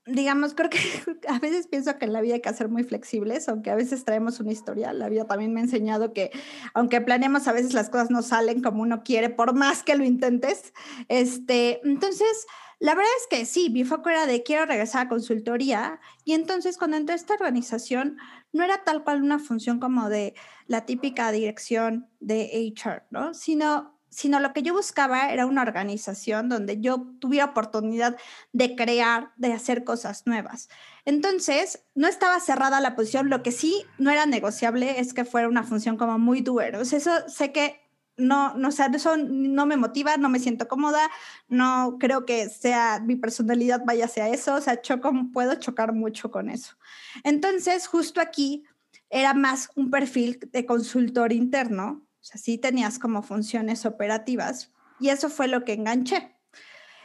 digamos, 0.06 0.54
creo 0.54 0.70
que 0.70 0.80
a 1.28 1.40
veces 1.40 1.68
pienso 1.68 1.98
que 1.98 2.06
en 2.06 2.14
la 2.14 2.22
vida 2.22 2.36
hay 2.36 2.42
que 2.42 2.54
ser 2.54 2.70
muy 2.70 2.84
flexibles, 2.84 3.50
aunque 3.50 3.72
a 3.72 3.76
veces 3.76 4.06
traemos 4.06 4.40
una 4.40 4.52
historia. 4.52 4.94
La 4.94 5.10
vida 5.10 5.26
también 5.26 5.54
me 5.54 5.62
ha 5.62 5.64
enseñado 5.64 6.14
que 6.14 6.32
aunque 6.74 7.02
planeemos, 7.02 7.48
a 7.48 7.54
veces 7.54 7.74
las 7.74 7.90
cosas 7.90 8.12
no 8.12 8.22
salen 8.22 8.62
como 8.62 8.82
uno 8.82 9.04
quiere, 9.04 9.30
por 9.30 9.54
más 9.54 9.84
que 9.84 9.96
lo 9.96 10.04
intentes. 10.04 10.74
Este, 11.08 11.82
entonces, 11.88 12.46
la 12.80 12.94
verdad 12.94 13.12
es 13.22 13.28
que 13.28 13.46
sí, 13.46 13.70
mi 13.70 13.84
foco 13.84 14.10
era 14.10 14.26
de 14.26 14.44
quiero 14.44 14.66
regresar 14.66 15.06
a 15.06 15.10
consultoría. 15.10 16.00
Y 16.24 16.34
entonces 16.34 16.78
cuando 16.78 16.98
entré 16.98 17.14
a 17.14 17.16
esta 17.18 17.34
organización, 17.34 18.18
no 18.54 18.64
era 18.64 18.84
tal 18.84 19.04
cual 19.04 19.24
una 19.24 19.40
función 19.40 19.80
como 19.80 20.10
de 20.10 20.36
la 20.68 20.86
típica 20.86 21.32
dirección 21.32 22.10
de 22.20 22.74
HR, 22.76 23.04
¿no? 23.10 23.34
Sino 23.34 23.95
sino 24.16 24.40
lo 24.40 24.54
que 24.54 24.64
yo 24.64 24.74
buscaba 24.74 25.30
era 25.30 25.46
una 25.46 25.62
organización 25.62 26.48
donde 26.48 26.80
yo 26.80 27.06
tuviera 27.20 27.48
oportunidad 27.48 28.16
de 28.54 28.74
crear, 28.78 29.34
de 29.36 29.52
hacer 29.52 29.84
cosas 29.84 30.26
nuevas. 30.26 30.70
Entonces, 31.04 31.84
no 31.96 32.08
estaba 32.08 32.40
cerrada 32.40 32.80
la 32.80 32.96
posición, 32.96 33.30
lo 33.30 33.44
que 33.44 33.52
sí 33.52 33.84
no 33.98 34.12
era 34.12 34.26
negociable 34.26 35.02
es 35.02 35.14
que 35.14 35.26
fuera 35.26 35.50
una 35.50 35.64
función 35.64 35.98
como 35.98 36.18
muy 36.18 36.40
doer. 36.40 36.78
O 36.78 36.86
sea, 36.86 36.98
eso 36.98 37.12
sé 37.28 37.52
que 37.52 37.82
no, 38.16 38.56
no, 38.56 38.70
o 38.70 38.72
eso 38.72 39.18
no 39.18 39.66
me 39.66 39.76
motiva, 39.76 40.16
no 40.16 40.30
me 40.30 40.40
siento 40.40 40.70
cómoda, 40.70 41.12
no 41.50 41.98
creo 42.00 42.26
que 42.26 42.48
sea 42.48 43.02
mi 43.02 43.18
personalidad 43.18 43.84
vaya 43.86 44.06
hacia 44.06 44.30
eso, 44.30 44.56
o 44.56 44.62
sea, 44.62 44.82
choco, 44.82 45.12
puedo 45.34 45.56
chocar 45.56 45.92
mucho 45.92 46.32
con 46.32 46.50
eso. 46.50 46.78
Entonces, 47.26 47.86
justo 47.88 48.22
aquí 48.22 48.64
era 49.10 49.34
más 49.34 49.72
un 49.76 49.92
perfil 49.92 50.40
de 50.54 50.66
consultor 50.66 51.34
interno 51.34 52.05
o 52.26 52.28
sea, 52.28 52.42
sí 52.42 52.58
tenías 52.58 52.98
como 52.98 53.22
funciones 53.22 53.86
operativas 53.86 54.72
y 55.00 55.10
eso 55.10 55.30
fue 55.30 55.48
lo 55.48 55.64
que 55.64 55.74
enganché. 55.74 56.36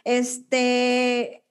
Este, 0.03 1.45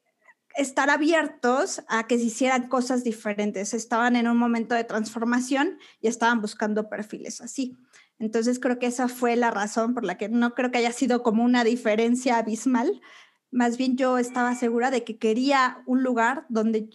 estar 0.56 0.90
abiertos 0.90 1.84
a 1.88 2.08
que 2.08 2.18
se 2.18 2.24
hicieran 2.24 2.68
cosas 2.68 3.04
diferentes. 3.04 3.76
Estaban 3.76 4.16
en 4.16 4.28
un 4.28 4.38
momento 4.38 4.74
de 4.74 4.86
transformación 4.86 5.78
y 6.02 6.08
estaban 6.08 6.42
buscando 6.42 6.90
perfiles 6.90 7.42
así. 7.42 7.78
Entonces 8.18 8.60
creo 8.60 8.80
que 8.80 8.88
esa 8.88 9.08
fue 9.08 9.36
la 9.36 9.52
razón 9.52 9.94
por 9.94 10.04
la 10.04 10.18
que 10.18 10.30
no 10.30 10.56
creo 10.56 10.72
que 10.72 10.80
haya 10.80 10.92
sido 10.92 11.22
como 11.22 11.44
una 11.44 11.64
diferencia 11.64 12.40
abismal. 12.40 13.00
Más 13.52 13.78
bien 13.78 13.98
yo 13.98 14.18
estaba 14.18 14.56
segura 14.56 14.90
de 14.90 15.04
que 15.04 15.20
quería 15.20 15.84
un 15.86 16.02
lugar 16.02 16.48
donde 16.50 16.90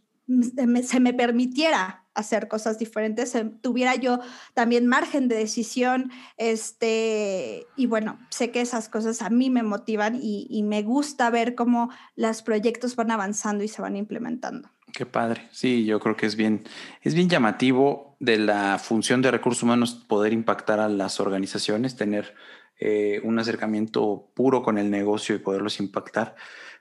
se 0.82 0.98
me 0.98 1.14
permitiera 1.14 2.03
hacer 2.14 2.48
cosas 2.48 2.78
diferentes, 2.78 3.34
em, 3.34 3.58
tuviera 3.60 3.94
yo 3.96 4.20
también 4.54 4.86
margen 4.86 5.28
de 5.28 5.36
decisión, 5.36 6.10
este, 6.36 7.66
y 7.76 7.86
bueno, 7.86 8.18
sé 8.30 8.50
que 8.50 8.60
esas 8.60 8.88
cosas 8.88 9.22
a 9.22 9.30
mí 9.30 9.50
me 9.50 9.62
motivan 9.62 10.18
y, 10.20 10.62
me 10.64 10.82
gusta 10.82 11.28
ver 11.30 11.54
cómo 11.54 11.90
los 12.16 12.42
proyectos 12.42 12.96
van 12.96 13.10
avanzando 13.10 13.64
y 13.64 13.68
se 13.68 13.82
van 13.82 13.96
implementando. 13.96 14.70
Qué 14.92 15.04
padre. 15.04 15.48
Sí, 15.50 15.84
yo 15.84 16.00
creo 16.00 16.16
que 16.16 16.24
es 16.24 16.36
bien, 16.36 16.64
es 17.02 17.14
bien 17.14 17.28
llamativo 17.28 18.16
de 18.20 18.38
la 18.38 18.78
función 18.78 19.20
de 19.20 19.30
recursos 19.30 19.62
humanos 19.62 19.94
poder 19.94 20.32
impactar 20.32 20.80
a 20.80 20.88
las 20.88 21.20
organizaciones, 21.20 21.96
tener 21.96 22.34
eh, 22.80 23.20
un 23.24 23.38
acercamiento 23.38 24.30
puro 24.34 24.62
con 24.62 24.78
el 24.78 24.90
negocio 24.90 25.34
y 25.34 25.38
poderlos 25.38 25.80
impactar. 25.80 26.34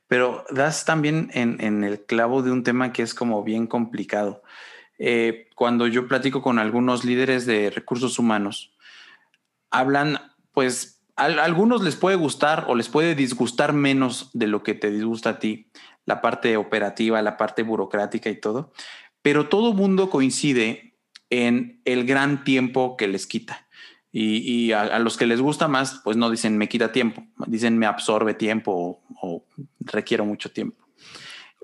Pero 0.08 0.46
das 0.52 0.86
también 0.86 1.30
en, 1.34 1.84
el 1.84 2.06
clavo 2.06 2.42
de 2.42 2.52
un 2.52 2.64
tema 2.64 2.92
que 2.92 3.04
es 3.04 3.14
como 3.14 3.44
bien 3.44 3.68
complicado. 3.68 4.44
Eh, 5.00 5.50
cuando 5.56 5.88
yo 5.88 6.08
platico 6.08 6.42
con 6.42 6.60
algunos 6.60 7.04
líderes 7.04 7.46
de 7.46 7.70
recursos 7.70 8.20
humanos, 8.20 8.74
hablan, 9.72 10.20
pues, 10.52 11.04
a, 11.16 11.26
algunos 11.26 11.84
les 11.84 11.96
puede 11.96 12.16
gustar 12.16 12.66
o 12.68 12.76
les 12.76 12.90
puede 12.90 13.16
disgustar 13.16 13.74
menos 13.74 14.30
de 14.34 14.48
lo 14.48 14.64
que 14.64 14.74
te 14.74 14.92
disgusta 14.92 15.32
a 15.32 15.40
ti 15.40 15.70
la 16.06 16.22
parte 16.22 16.58
operativa, 16.58 17.22
la 17.22 17.38
parte 17.38 17.64
burocrática 17.64 18.30
y 18.30 18.40
todo, 18.40 18.74
pero 19.22 19.48
todo 19.48 19.74
mundo 19.74 20.10
coincide 20.10 20.98
en 21.30 21.82
el 21.86 22.06
gran 22.06 22.44
tiempo 22.44 22.98
que 22.98 23.08
les 23.08 23.26
quita. 23.26 23.68
Y, 24.16 24.72
a, 24.74 25.00
los 25.00 25.18
que 25.18 25.26
les 25.26 25.42
gusta 25.42 25.68
más, 25.68 26.00
pues 26.04 26.18
no 26.18 26.30
dicen 26.30 26.56
me 26.56 26.70
quita 26.70 26.92
tiempo, 26.92 27.26
dicen 27.48 27.80
me 27.80 27.88
absorbe 27.88 28.36
tiempo 28.36 29.02
o, 29.20 29.46
requiero 29.80 30.24
mucho 30.24 30.52
tiempo. 30.52 30.86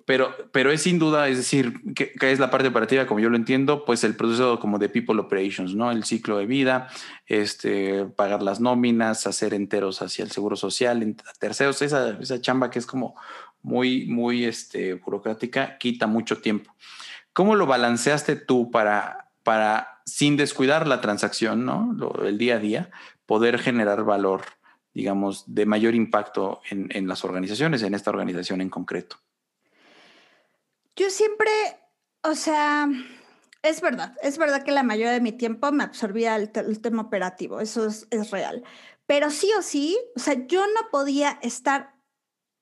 Pero, 0.09 0.33
pero 0.51 0.71
es 0.71 0.81
sin 0.81 0.97
duda, 0.97 1.27
es 1.27 1.37
decir, 1.37 1.93
que, 1.93 2.15
es 2.19 2.39
la 2.39 2.49
parte 2.49 2.67
operativa, 2.67 3.05
como 3.05 3.19
yo 3.19 3.29
lo 3.29 3.35
entiendo, 3.35 3.85
pues 3.85 4.03
el 4.03 4.15
proceso 4.15 4.59
como 4.59 4.79
de 4.79 4.89
people 4.89 5.19
operations, 5.19 5.75
¿no? 5.75 5.91
El 5.91 6.03
ciclo 6.03 6.39
de 6.39 6.47
vida, 6.47 6.87
este, 7.27 8.05
pagar 8.05 8.41
las 8.41 8.59
nóminas, 8.59 9.27
hacer 9.27 9.53
enteros 9.53 10.01
hacia 10.01 10.25
el 10.25 10.31
seguro 10.31 10.55
social, 10.55 11.15
terceros, 11.37 11.83
esa, 11.83 12.17
esa 12.19 12.41
chamba 12.41 12.71
que 12.71 12.79
es 12.79 12.87
como 12.87 13.13
muy, 13.61 14.07
muy 14.07 14.45
este, 14.45 14.95
burocrática, 14.95 15.77
quita 15.77 16.07
mucho 16.07 16.39
tiempo. 16.39 16.73
¿Cómo 17.31 17.55
lo 17.55 17.67
balanceaste 17.67 18.35
tú 18.35 18.71
para, 18.71 19.29
para 19.43 20.01
sin 20.07 20.37
descuidar 20.37 20.87
la 20.87 21.01
transacción, 21.01 21.67
¿no? 21.67 21.95
el 22.25 22.39
día 22.39 22.55
a 22.55 22.59
día, 22.59 22.89
poder 23.27 23.59
generar 23.59 24.03
valor, 24.05 24.41
digamos, 24.91 25.43
de 25.53 25.67
mayor 25.67 25.93
impacto 25.93 26.61
en, 26.71 26.89
en 26.95 27.07
las 27.07 27.23
organizaciones, 27.23 27.83
en 27.83 27.93
esta 27.93 28.09
organización 28.09 28.61
en 28.61 28.71
concreto? 28.71 29.17
Yo 30.99 31.09
siempre, 31.09 31.49
o 32.23 32.35
sea, 32.35 32.89
es 33.63 33.79
verdad, 33.79 34.17
es 34.21 34.37
verdad 34.37 34.63
que 34.63 34.71
la 34.71 34.83
mayoría 34.83 35.13
de 35.13 35.21
mi 35.21 35.31
tiempo 35.31 35.71
me 35.71 35.85
absorbía 35.85 36.35
el, 36.35 36.51
tema 36.81 37.03
operativo, 37.03 37.61
eso 37.61 37.87
es, 37.87 38.05
es, 38.11 38.31
real. 38.31 38.65
Pero 39.05 39.29
sí 39.29 39.49
o 39.57 39.61
sí, 39.61 39.97
o 40.17 40.19
sea, 40.19 40.45
yo 40.47 40.65
no 40.67 40.89
podía 40.91 41.39
estar 41.41 41.95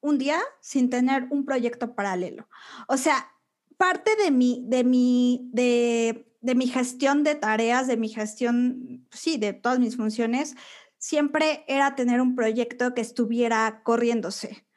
un 0.02 0.20
día 0.20 0.40
sin 0.62 0.92
tener 0.92 1.26
un 1.32 1.46
proyecto 1.46 1.96
paralelo. 1.96 2.48
O 2.88 2.98
sea, 2.98 3.34
parte 3.78 4.16
de 4.16 4.30
mi, 4.30 4.64
de 4.68 4.84
mi, 4.84 5.50
de, 5.52 6.28
mi 6.42 6.68
gestión 6.68 7.24
de 7.24 7.34
tareas, 7.34 7.88
de 7.88 7.98
mi 7.98 8.10
gestión, 8.10 9.08
sí, 9.10 9.38
de 9.38 9.54
todas 9.54 9.80
mis 9.80 9.98
funciones, 9.98 10.56
siempre 11.00 11.66
era 11.68 11.96
tener 11.96 12.22
un 12.22 12.36
proyecto 12.36 12.94
que 12.94 13.02
estuviera 13.02 13.82
corriéndose. 13.84 14.68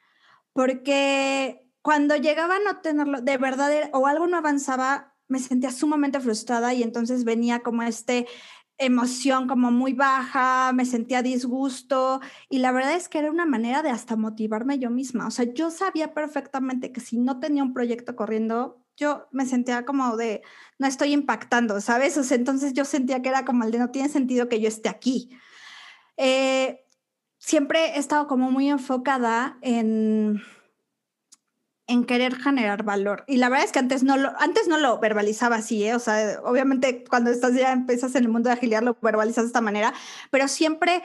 Porque 0.51 1.70
cuando 1.81 2.15
llegaba 2.15 2.57
a 2.57 2.59
no 2.59 2.81
tenerlo, 2.81 3.21
de 3.21 3.37
verdad, 3.37 3.71
o 3.93 4.07
algo 4.07 4.27
no 4.27 4.37
avanzaba, 4.37 5.15
me 5.27 5.39
sentía 5.39 5.71
sumamente 5.71 6.19
frustrada 6.19 6.73
y 6.73 6.83
entonces 6.83 7.23
venía 7.23 7.61
como 7.61 7.83
este 7.83 8.27
emoción 8.77 9.47
como 9.47 9.69
muy 9.69 9.93
baja, 9.93 10.73
me 10.73 10.85
sentía 10.85 11.21
disgusto 11.21 12.19
y 12.49 12.57
la 12.57 12.71
verdad 12.71 12.95
es 12.95 13.09
que 13.09 13.19
era 13.19 13.29
una 13.29 13.45
manera 13.45 13.83
de 13.83 13.91
hasta 13.91 14.15
motivarme 14.15 14.79
yo 14.79 14.89
misma. 14.89 15.27
O 15.27 15.31
sea, 15.31 15.45
yo 15.53 15.69
sabía 15.69 16.13
perfectamente 16.13 16.91
que 16.91 16.99
si 16.99 17.17
no 17.17 17.39
tenía 17.39 17.63
un 17.63 17.73
proyecto 17.73 18.15
corriendo, 18.15 18.83
yo 18.97 19.27
me 19.31 19.45
sentía 19.45 19.85
como 19.85 20.17
de, 20.17 20.41
no 20.79 20.87
estoy 20.87 21.13
impactando, 21.13 21.79
¿sabes? 21.79 22.17
O 22.17 22.23
sea, 22.23 22.37
entonces 22.37 22.73
yo 22.73 22.83
sentía 22.83 23.21
que 23.21 23.29
era 23.29 23.45
como 23.45 23.63
el 23.63 23.71
de, 23.71 23.77
no 23.77 23.91
tiene 23.91 24.09
sentido 24.09 24.49
que 24.49 24.59
yo 24.59 24.67
esté 24.67 24.89
aquí. 24.89 25.29
Eh, 26.17 26.83
siempre 27.37 27.95
he 27.95 27.99
estado 27.99 28.27
como 28.27 28.51
muy 28.51 28.69
enfocada 28.69 29.57
en 29.61 30.41
en 31.91 32.05
querer 32.05 32.35
generar 32.35 32.83
valor. 32.83 33.25
Y 33.27 33.37
la 33.37 33.49
verdad 33.49 33.65
es 33.65 33.71
que 33.73 33.79
antes 33.79 34.03
no 34.03 34.15
lo, 34.15 34.31
antes 34.39 34.67
no 34.67 34.77
lo 34.77 34.99
verbalizaba 34.99 35.57
así, 35.57 35.83
¿eh? 35.83 35.93
o 35.93 35.99
sea, 35.99 36.39
obviamente 36.43 37.03
cuando 37.03 37.29
estás 37.31 37.53
ya 37.53 37.73
empiezas 37.73 38.15
en 38.15 38.23
el 38.23 38.29
mundo 38.29 38.47
de 38.47 38.53
agilidad 38.53 38.81
lo 38.81 38.97
verbalizas 39.01 39.43
de 39.43 39.47
esta 39.47 39.61
manera, 39.61 39.93
pero 40.29 40.47
siempre, 40.47 41.03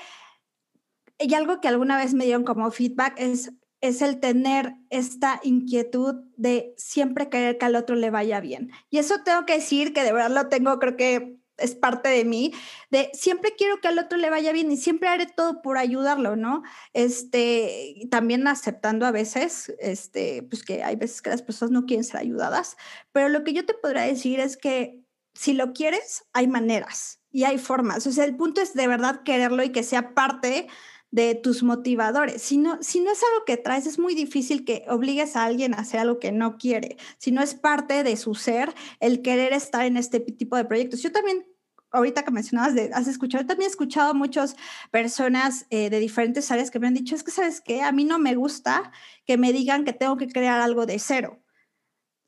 y 1.19 1.35
algo 1.35 1.61
que 1.61 1.69
alguna 1.69 1.97
vez 1.97 2.15
me 2.15 2.25
dieron 2.25 2.45
como 2.45 2.71
feedback 2.71 3.15
es, 3.19 3.53
es 3.81 4.01
el 4.01 4.21
tener 4.21 4.75
esta 4.91 5.41
inquietud 5.43 6.15
de 6.37 6.73
siempre 6.77 7.29
querer 7.29 7.59
que 7.59 7.67
al 7.67 7.75
otro 7.75 7.97
le 7.97 8.11
vaya 8.11 8.41
bien. 8.41 8.71
Y 8.89 8.99
eso 8.99 9.23
tengo 9.25 9.45
que 9.45 9.55
decir 9.55 9.93
que 9.93 10.05
de 10.05 10.13
verdad 10.13 10.31
lo 10.31 10.49
tengo, 10.49 10.79
creo 10.79 10.97
que 10.97 11.41
es 11.59 11.75
parte 11.75 12.09
de 12.09 12.25
mí, 12.25 12.53
de 12.91 13.11
siempre 13.15 13.55
quiero 13.57 13.81
que 13.81 13.89
al 13.89 13.99
otro 13.99 14.19
le 14.19 14.31
vaya 14.31 14.53
bien 14.53 14.71
y 14.71 14.77
siempre 14.77 15.09
haré 15.09 15.27
todo 15.27 15.63
por 15.63 15.79
ayudarlo, 15.79 16.37
¿no? 16.37 16.63
Este, 16.93 18.07
también 18.11 18.47
aceptando 18.47 19.07
a 19.07 19.11
veces, 19.11 19.75
este, 19.79 20.43
pues 20.43 20.65
que 20.65 20.83
hay 20.83 20.97
veces 20.97 21.23
que 21.23 21.31
las 21.31 21.43
personas 21.43 21.73
no 21.73 21.87
quieren 21.87 22.05
ser 22.05 22.21
ayudadas, 22.21 22.77
pero 23.13 23.29
lo 23.29 23.45
que 23.45 23.53
yo 23.53 23.65
te 23.65 23.75
podría 23.75 24.03
decir 24.03 24.41
es 24.41 24.57
que 24.57 25.03
si 25.35 25.53
lo 25.53 25.73
quieres, 25.73 26.25
hay 26.33 26.49
maneras 26.49 27.21
y 27.31 27.45
hay 27.45 27.59
formas. 27.59 28.07
O 28.07 28.13
sea, 28.13 28.25
el 28.25 28.37
punto 28.37 28.63
es 28.63 28.73
de 28.73 28.89
verdad 28.89 29.23
quererlo 29.23 29.63
y 29.63 29.71
que 29.71 29.83
sea 29.83 30.15
parte 30.15 30.69
de 31.17 31.35
tus 31.35 31.63
motivadores. 31.63 32.43
Si 32.43 32.59
no, 32.59 32.77
si 32.83 33.01
no 33.01 33.11
es 33.11 33.23
algo 33.23 33.47
que 33.47 33.57
traes, 33.57 33.87
es 33.87 33.99
muy 33.99 34.15
difícil 34.15 34.67
que 34.67 34.85
obligues 34.87 35.35
a 35.35 35.45
alguien 35.45 35.73
a 35.73 35.79
hacer 35.79 35.99
algo 35.99 36.19
que 36.19 36.31
no 36.31 36.59
quiere. 36.59 36.99
Si 37.17 37.33
no 37.33 37.41
es 37.41 37.55
parte 37.55 38.05
de 38.05 38.17
su 38.19 38.35
ser, 38.35 38.75
el 39.01 39.23
querer 39.23 39.55
estar 39.55 39.87
en 39.87 39.97
este 39.97 40.21
tipo 40.21 40.57
de 40.57 40.67
proyectos. 40.67 41.03
Yo 41.03 41.13
también 41.13 41.47
ahorita 41.91 42.23
que 42.23 42.31
mencionabas 42.31 42.75
de, 42.75 42.91
has 42.93 43.09
escuchado, 43.09 43.47
también 43.47 43.69
he 43.69 43.71
escuchado 43.71 44.11
a 44.11 44.15
muchas 44.15 44.57
personas 44.91 45.65
eh, 45.71 45.89
de 45.89 46.01
diferentes 46.01 46.51
áreas 46.51 46.71
que 46.71 46.81
me 46.81 46.87
han 46.87 46.93
dicho, 46.93 47.15
es 47.15 47.25
que, 47.25 47.31
¿sabes 47.31 47.63
qué? 47.63 47.81
A 47.81 47.93
mí 47.93 48.05
no 48.05 48.19
me 48.19 48.35
gusta 48.35 48.93
que 49.25 49.39
me 49.39 49.55
digan 49.55 49.87
que 49.87 49.95
tengo 49.95 50.19
que 50.19 50.29
crear 50.29 50.61
algo 50.61 50.85
de 50.85 50.99
cero. 50.99 51.41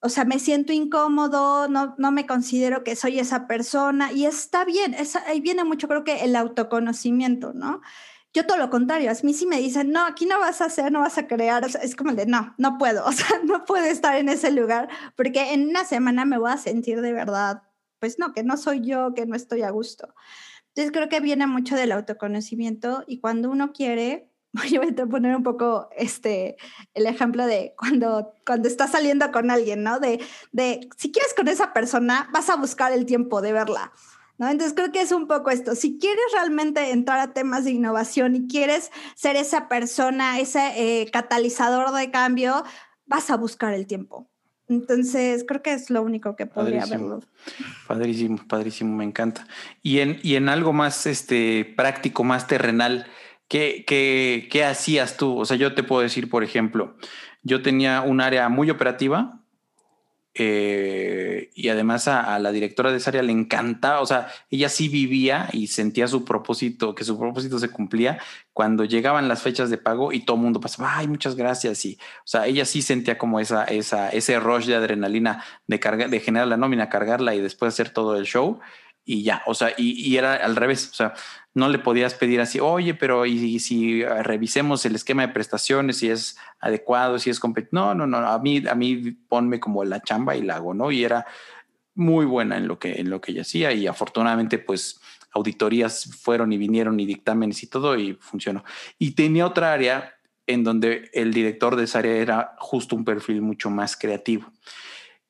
O 0.01 0.09
sea, 0.09 0.25
me 0.25 0.39
siento 0.39 0.73
incómodo, 0.73 1.69
no, 1.69 1.95
no 1.99 2.11
me 2.11 2.27
considero 2.27 2.85
que 2.85 2.97
soy 2.97 3.19
esa 3.19 3.47
persona 3.47 4.13
y 4.13 4.25
está 4.25 4.65
bien, 4.65 4.97
ahí 5.27 5.41
viene 5.41 5.65
mucho 5.65 5.89
creo 5.89 6.05
que 6.05 6.25
el 6.25 6.37
autoconocimiento, 6.37 7.53
¿no? 7.53 7.83
Yo 8.35 8.47
todo 8.47 8.59
lo 8.59 8.71
contrario, 8.71 9.11
a 9.11 9.15
mí 9.25 9.33
sí 9.33 9.47
me 9.47 9.59
dicen, 9.59 9.91
no, 9.91 10.05
aquí 10.05 10.27
no 10.27 10.39
vas 10.39 10.61
a 10.61 10.67
hacer, 10.67 10.93
no 10.93 11.01
vas 11.01 11.17
a 11.17 11.27
crear, 11.27 11.65
es 11.65 11.97
como 11.97 12.13
de, 12.13 12.27
no, 12.27 12.55
no 12.59 12.77
puedo, 12.79 13.05
o 13.07 13.11
no 13.45 13.65
puedo 13.65 13.85
estar 13.85 14.17
en 14.17 14.29
ese 14.29 14.51
lugar 14.51 14.89
porque 15.17 15.55
en 15.55 15.69
una 15.69 15.85
semana 15.85 16.25
me 16.25 16.39
voy 16.39 16.51
a 16.51 16.59
sentir 16.59 17.01
de 17.01 17.13
verdad, 17.13 17.63
pues 17.99 18.19
no, 18.19 18.33
que 18.33 18.43
no 18.43 18.57
soy 18.57 18.83
yo, 18.83 19.15
que 19.15 19.27
no 19.27 19.35
estoy 19.35 19.63
a 19.63 19.71
gusto. 19.71 20.15
Entonces 20.69 20.93
creo 20.93 21.09
que 21.09 21.21
viene 21.21 21.47
mucho 21.47 21.75
del 21.75 21.91
autoconocimiento 21.93 23.03
y 23.07 23.19
cuando 23.19 23.51
uno 23.51 23.73
quiere, 23.73 24.31
voy 24.53 24.77
a 24.77 25.07
poner 25.07 25.35
un 25.35 25.43
poco 25.43 25.89
este, 25.97 26.57
el 26.95 27.07
ejemplo 27.07 27.47
de 27.47 27.75
cuando, 27.77 28.35
cuando 28.47 28.69
estás 28.69 28.93
saliendo 28.93 29.31
con 29.33 29.51
alguien, 29.51 29.83
¿no? 29.83 29.99
De, 30.01 30.21
de 30.53 30.89
si 30.97 31.11
quieres 31.11 31.35
con 31.35 31.49
esa 31.49 31.73
persona, 31.73 32.29
vas 32.33 32.51
a 32.51 32.57
buscar 32.57 32.93
el 32.93 33.07
tiempo 33.07 33.41
de 33.41 33.53
verla. 33.53 33.93
¿No? 34.39 34.49
Entonces 34.49 34.75
creo 34.75 34.93
que 34.93 35.01
es 35.01 35.13
un 35.13 35.27
poco 35.27 35.51
esto. 35.51 35.75
Si 35.75 35.99
quieres 35.99 36.25
realmente 36.33 36.93
entrar 36.93 37.19
a 37.19 37.33
temas 37.33 37.65
de 37.65 37.73
innovación 37.73 38.37
y 38.37 38.49
quieres 38.49 38.91
ser 39.15 39.37
esa 39.37 39.69
persona, 39.69 40.39
ese 40.41 40.73
eh, 40.77 41.11
catalizador 41.11 41.93
de 41.93 42.11
cambio, 42.11 42.65
vas 43.07 43.31
a 43.31 43.37
buscar 43.37 43.75
el 43.75 43.87
tiempo. 43.87 44.29
Entonces, 44.69 45.45
creo 45.49 45.63
que 45.63 45.73
es 45.73 45.89
lo 45.89 46.03
único 46.03 46.37
que 46.37 46.45
podría 46.45 46.83
haberlo. 46.83 47.21
Padrísimo, 47.87 48.39
padrísimo, 48.47 48.95
me 48.95 49.05
encanta. 49.05 49.47
Y 49.83 50.01
en, 50.01 50.21
y 50.23 50.37
en 50.37 50.51
algo 50.51 50.75
más 50.75 51.07
este, 51.07 51.65
práctico, 51.77 52.23
más 52.23 52.47
terrenal, 52.47 53.07
¿qué, 53.49 53.85
qué, 53.87 54.47
qué 54.51 54.65
hacías 54.65 55.17
tú? 55.17 55.39
O 55.39 55.47
sea, 55.47 55.57
yo 55.57 55.75
te 55.75 55.83
puedo 55.83 56.03
decir, 56.03 56.29
por 56.29 56.45
ejemplo, 56.45 56.97
yo 57.43 57.63
tenía 57.63 58.03
un 58.03 58.21
área 58.21 58.51
muy 58.51 58.71
operativa, 58.71 59.41
eh, 60.41 61.51
y 61.57 61.69
además 61.69 62.07
a, 62.07 62.39
la 62.39 62.53
directora 62.53 62.93
de 62.93 62.99
esa 62.99 63.11
área 63.11 63.23
le 63.23 63.33
encantaba, 63.33 64.01
o 64.01 64.07
sea, 64.07 64.29
ella 64.51 64.69
sí 64.69 64.89
vivía 64.89 65.49
y 65.53 65.67
sentía 65.67 66.07
su 66.07 66.25
propósito, 66.25 66.95
que 66.95 67.03
su 67.03 67.19
propósito 67.19 67.59
se 67.59 67.71
cumplía 67.71 68.21
cuando 68.53 68.85
llegaban 68.85 69.27
las 69.27 69.43
fechas 69.43 69.69
de 69.69 69.79
pago 69.79 70.13
y 70.13 70.21
todo 70.21 70.37
el 70.37 70.43
mundo 70.45 70.61
pasaba, 70.61 70.97
ay, 70.97 71.09
muchas 71.09 71.35
gracias. 71.35 71.85
Y, 71.85 71.99
o 72.01 72.27
sea, 72.27 72.47
ella 72.47 72.65
sí 72.65 72.83
sentía 72.83 73.19
como 73.19 73.41
esa, 73.41 73.65
esa, 73.65 74.11
ese 74.11 74.39
rush 74.39 74.67
de 74.67 74.77
adrenalina 74.77 75.43
de, 75.67 75.81
cargar, 75.81 76.09
de 76.09 76.21
generar 76.21 76.47
la 76.47 76.57
nómina, 76.57 76.89
cargarla 76.89 77.35
y 77.35 77.41
después 77.41 77.75
hacer 77.75 77.91
todo 77.91 78.17
el 78.17 78.25
show 78.25 78.61
y 79.11 79.23
ya, 79.23 79.43
o 79.47 79.55
sea, 79.55 79.73
y, 79.77 80.17
era 80.17 80.35
al 80.35 80.55
revés, 80.55 80.91
o 80.93 80.95
sea, 80.95 81.15
no 81.55 81.69
le 81.69 81.79
podías 81.79 82.15
pedir 82.15 82.41
así, 82.41 82.61
oye, 82.61 82.95
pero 82.95 83.25
y, 83.25 83.59
si 83.59 84.05
revisemos 84.05 84.85
el 84.85 84.95
esquema 84.95 85.27
de 85.27 85.33
prestaciones, 85.33 85.99
si 85.99 86.11
es 86.11 86.37
adecuado, 86.61 87.19
si 87.19 87.31
es 87.31 87.41
competitivo. 87.41 87.95
No, 87.95 87.95
no, 87.95 88.07
no, 88.07 88.19
a 88.19 88.39
mí, 88.39 88.63
a 88.69 88.75
mí 88.75 89.13
ponme 89.29 89.61
como 89.61 89.83
la 89.85 90.03
chamba 90.03 90.37
y 90.37 90.43
la 90.43 90.57
hago, 90.57 90.75
¿no? 90.75 90.91
Y 90.91 91.05
era, 91.05 91.27
muy 91.99 92.27
buena 92.27 92.57
en 92.57 92.69
lo 92.69 92.79
que, 92.79 93.01
en 93.01 93.11
lo 93.11 93.21
que 93.21 93.33
ella 93.33 93.43
hacía 93.43 93.73
y 93.73 93.89
afortunadamente 93.89 94.59
pues 94.59 95.01
auditorías 95.33 96.05
fueron 96.23 96.53
y 96.53 96.57
vinieron 96.57 96.99
y 97.01 97.07
dictámenes 97.07 97.63
y 97.65 97.67
todo 97.67 97.99
y 97.99 98.15
funcionó. 98.15 98.65
Y 98.99 99.11
tenía 99.11 99.45
otra 99.45 99.73
área 99.73 100.15
en 100.47 100.63
donde 100.63 101.11
el 101.13 101.35
director 101.35 101.75
de 101.75 101.85
esa 101.85 101.99
área 101.99 102.15
era 102.15 102.55
justo 102.59 102.95
un 102.95 103.05
perfil 103.05 103.43
mucho 103.43 103.69
más 103.69 103.97
creativo. 103.97 104.51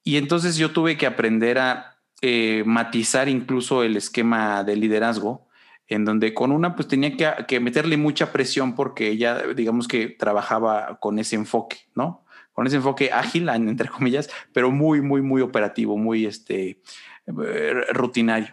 Y 0.04 0.18
entonces 0.18 0.56
yo 0.56 0.70
tuve 0.70 0.98
que 0.98 1.06
aprender 1.06 1.58
a 1.58 1.97
eh, 2.22 2.62
matizar 2.66 3.28
incluso 3.28 3.82
el 3.82 3.96
esquema 3.96 4.64
de 4.64 4.76
liderazgo, 4.76 5.48
en 5.86 6.04
donde 6.04 6.34
con 6.34 6.52
una 6.52 6.74
pues 6.76 6.88
tenía 6.88 7.16
que, 7.16 7.46
que, 7.46 7.60
meterle 7.60 7.96
mucha 7.96 8.32
presión 8.32 8.74
porque 8.74 9.08
ella 9.08 9.42
digamos 9.54 9.88
que 9.88 10.08
trabajaba 10.08 10.98
con 11.00 11.18
ese 11.18 11.36
enfoque, 11.36 11.78
¿no? 11.94 12.24
Con 12.52 12.66
ese 12.66 12.76
enfoque 12.76 13.12
ágil, 13.12 13.48
entre 13.48 13.88
comillas, 13.88 14.28
pero 14.52 14.70
muy, 14.70 15.00
muy, 15.00 15.22
muy 15.22 15.42
operativo, 15.42 15.96
muy 15.96 16.26
este, 16.26 16.82
eh, 17.26 17.74
rutinario. 17.92 18.48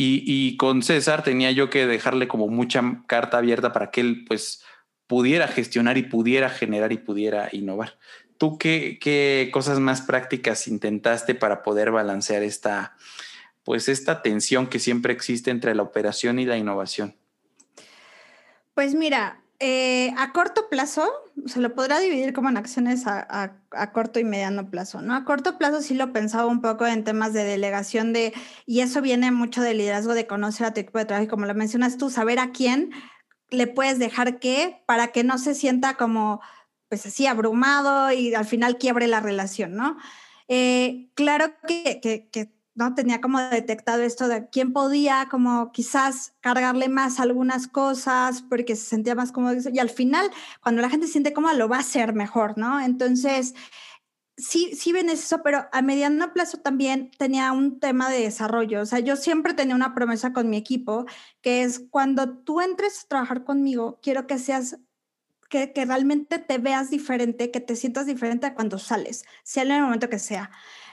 Y, 0.00 0.56
con 0.58 0.82
César 0.82 1.24
tenía 1.24 1.50
yo 1.50 1.70
que 1.70 1.84
dejarle 1.88 2.28
como 2.28 2.46
mucha 2.46 3.02
carta 3.08 3.38
abierta 3.38 3.72
para 3.72 3.90
que 3.90 4.00
él 4.00 4.24
pues 4.28 4.62
pudiera 5.08 5.48
gestionar 5.48 5.98
y 5.98 6.04
pudiera 6.04 6.50
generar 6.50 6.92
y 6.92 6.98
pudiera 6.98 7.48
innovar. 7.50 7.98
¿Tú 8.38 8.56
qué, 8.56 8.98
qué 9.00 9.50
cosas 9.52 9.80
más 9.80 10.00
prácticas 10.00 10.68
intentaste 10.68 11.34
para 11.34 11.62
poder 11.62 11.90
balancear 11.90 12.42
esta, 12.42 12.96
pues 13.64 13.88
esta 13.88 14.22
tensión 14.22 14.68
que 14.68 14.78
siempre 14.78 15.12
existe 15.12 15.50
entre 15.50 15.74
la 15.74 15.82
operación 15.82 16.38
y 16.38 16.46
la 16.46 16.56
innovación? 16.56 17.14
Pues 18.74 18.94
mira, 18.94 19.40
eh, 19.60 20.14
a 20.16 20.32
corto 20.32 20.68
plazo, 20.68 21.10
se 21.46 21.58
lo 21.58 21.74
podrá 21.74 21.98
dividir 21.98 22.32
como 22.32 22.48
en 22.48 22.56
acciones 22.56 23.08
a, 23.08 23.56
corto 23.92 24.20
y 24.20 24.24
mediano 24.24 24.70
plazo, 24.70 25.02
¿no? 25.02 25.16
A 25.16 25.24
corto 25.24 25.58
plazo 25.58 25.82
sí 25.82 25.94
lo 25.94 26.12
pensaba 26.12 26.46
un 26.46 26.62
poco 26.62 26.86
en 26.86 27.02
temas 27.02 27.32
de 27.32 27.42
delegación 27.42 28.12
de, 28.12 28.32
y 28.66 28.80
eso 28.80 29.02
viene 29.02 29.32
mucho 29.32 29.60
del 29.60 29.78
liderazgo 29.78 30.14
de 30.14 30.28
conocer 30.28 30.64
a 30.64 30.74
tu 30.74 30.80
equipo 30.80 31.00
de 31.00 31.06
trabajo 31.06 31.24
y 31.24 31.28
como 31.28 31.46
lo 31.46 31.54
mencionas 31.54 31.98
tú, 31.98 32.08
saber 32.08 32.38
a 32.38 32.52
quién 32.52 32.92
le 33.50 33.66
puedes 33.66 33.98
dejar 33.98 34.38
qué 34.38 34.80
para 34.86 35.08
que 35.08 35.24
no 35.24 35.38
se 35.38 35.56
sienta 35.56 35.94
como, 35.94 36.40
pues 36.88 37.06
así, 37.06 37.26
abrumado 37.26 38.12
y 38.12 38.34
al 38.34 38.46
final 38.46 38.78
quiebre 38.78 39.06
la 39.06 39.20
relación, 39.20 39.74
¿no? 39.74 39.96
Eh, 40.48 41.10
claro 41.14 41.52
que, 41.66 42.50
¿no? 42.74 42.94
Tenía 42.94 43.20
como 43.20 43.40
detectado 43.40 44.02
esto 44.02 44.28
de 44.28 44.48
quién 44.48 44.72
podía 44.72 45.28
como 45.30 45.72
quizás 45.72 46.34
cargarle 46.40 46.88
más 46.88 47.20
algunas 47.20 47.68
cosas 47.68 48.42
porque 48.42 48.76
se 48.76 48.84
sentía 48.84 49.14
más 49.14 49.32
cómodo. 49.32 49.56
Y 49.72 49.78
al 49.78 49.90
final, 49.90 50.30
cuando 50.62 50.80
la 50.80 50.88
gente 50.88 51.06
siente 51.06 51.32
cómoda, 51.32 51.54
lo 51.54 51.68
va 51.68 51.76
a 51.76 51.80
hacer 51.80 52.14
mejor, 52.14 52.56
¿no? 52.56 52.80
Entonces, 52.80 53.54
sí, 54.38 54.74
sí 54.74 54.92
ven 54.92 55.10
eso, 55.10 55.42
pero 55.42 55.66
a 55.72 55.82
mediano 55.82 56.32
plazo 56.32 56.58
también 56.58 57.10
tenía 57.18 57.52
un 57.52 57.80
tema 57.80 58.08
de 58.08 58.22
desarrollo. 58.22 58.80
O 58.80 58.86
sea, 58.86 59.00
yo 59.00 59.16
siempre 59.16 59.52
tenía 59.54 59.74
una 59.74 59.94
promesa 59.94 60.32
con 60.32 60.48
mi 60.48 60.56
equipo, 60.56 61.04
que 61.42 61.62
es 61.64 61.80
cuando 61.90 62.38
tú 62.38 62.60
entres 62.60 63.04
a 63.04 63.08
trabajar 63.08 63.44
conmigo, 63.44 63.98
quiero 64.02 64.26
que 64.26 64.38
seas 64.38 64.78
que, 65.48 65.72
que, 65.72 65.84
realmente 65.84 66.38
te 66.38 66.58
veas 66.58 66.90
diferente, 66.90 67.50
que 67.50 67.60
te 67.60 67.76
sientas 67.76 68.06
diferente 68.06 68.54
cuando 68.54 68.78
sales, 68.78 69.24
sea 69.42 69.62
en 69.62 69.72
el 69.72 69.82
momento 69.82 70.08
que 70.08 70.18
sea. 70.18 70.50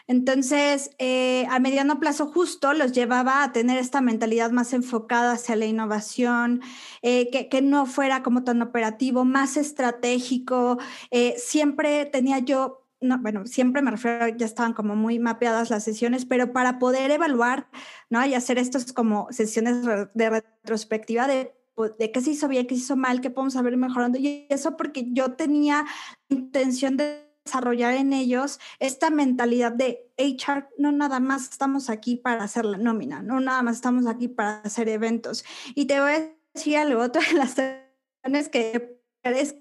Entonces, 0.08 0.92
eh, 1.00 1.48
a 1.50 1.60
mediano 1.60 2.00
plazo 2.00 2.28
justo 2.28 2.74
los 2.74 2.92
llevaba 2.92 3.44
a 3.44 3.52
tener 3.52 3.80
esta 3.80 4.02
mentalidad 4.02 4.52
más 4.52 4.74
enfocada 4.74 5.34
hacia 5.34 5.56
la 5.56 5.66
innovación, 5.66 6.62
eh, 7.02 7.30
que, 7.50 7.62
no 7.62 7.88
fuera 7.88 8.22
como 8.22 8.44
tan 8.44 8.62
operativo, 8.62 9.26
más 9.26 9.58
estratégico. 9.58 10.78
Eh, 11.10 11.36
siempre 11.38 12.06
tenía 12.06 12.40
yo 12.40 12.82
no, 13.02 13.20
bueno, 13.20 13.46
siempre 13.46 13.82
me 13.82 13.92
refiero, 13.92 14.28
ya 14.30 14.46
estaban 14.46 14.74
como 14.74 14.96
muy 14.96 15.20
mapeadas 15.20 15.70
las 15.70 15.84
sesiones, 15.84 16.26
pero 16.26 16.54
para 16.54 16.80
poder 16.80 17.12
evaluar, 17.12 17.68
¿no? 18.10 18.26
Y 18.26 18.34
hacer 18.34 18.58
estas 18.58 18.94
como 18.94 19.28
sesiones 19.32 19.86
de 20.14 20.30
retrospectiva 20.30 21.28
de, 21.28 21.54
de 21.98 22.12
qué 22.12 22.22
se 22.22 22.32
hizo 22.32 22.48
bien, 22.48 22.68
qué 22.68 22.76
se 22.76 22.82
hizo 22.82 22.96
mal, 22.96 23.22
qué 23.22 23.30
podemos 23.30 23.56
haber 23.56 23.78
mejorando. 23.78 24.18
Y 24.18 24.48
eso 24.50 24.78
porque 24.78 25.06
yo 25.12 25.34
tenía 25.34 25.86
intención 26.30 26.98
de 26.98 27.26
desarrollar 27.46 27.94
en 27.94 28.12
ellos 28.12 28.60
esta 28.80 29.10
mentalidad 29.10 29.72
de 29.72 30.12
HR, 30.18 30.68
no 30.78 30.92
nada 30.92 31.20
más 31.20 31.44
estamos 31.50 31.90
aquí 31.90 32.16
para 32.16 32.44
hacer 32.44 32.66
la 32.66 32.78
nómina, 32.78 33.22
no 33.22 33.40
nada 33.40 33.62
más 33.62 33.76
estamos 33.76 34.08
aquí 34.08 34.28
para 34.28 34.62
hacer 34.62 34.90
eventos. 34.90 35.46
Y 35.76 35.86
te 35.86 36.00
voy 36.00 36.12
a 36.12 36.36
decir 36.54 36.78
algo, 36.78 37.02
otra 37.02 37.22
de 37.22 37.34
las 37.34 37.56
razones 37.56 38.50
que 38.50 39.00
es 39.24 39.56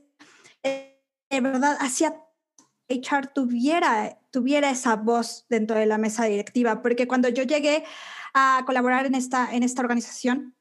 de 1.31 1.41
verdad 1.41 1.77
hacía 1.81 2.15
HR 2.89 3.29
tuviera, 3.35 4.19
tuviera 4.31 4.71
esa 4.71 4.97
voz 4.97 5.47
dentro 5.49 5.77
de 5.77 5.87
la 5.87 5.99
mesa 5.99 6.25
directiva, 6.25 6.83
porque 6.83 7.09
cuando 7.09 7.29
yo 7.29 7.43
llegué 7.43 7.85
a 8.35 8.63
colaborar 8.67 9.07
en 9.07 9.15
esta, 9.15 9.53
en 9.55 9.63
esta 9.63 9.83
organización, 9.83 10.55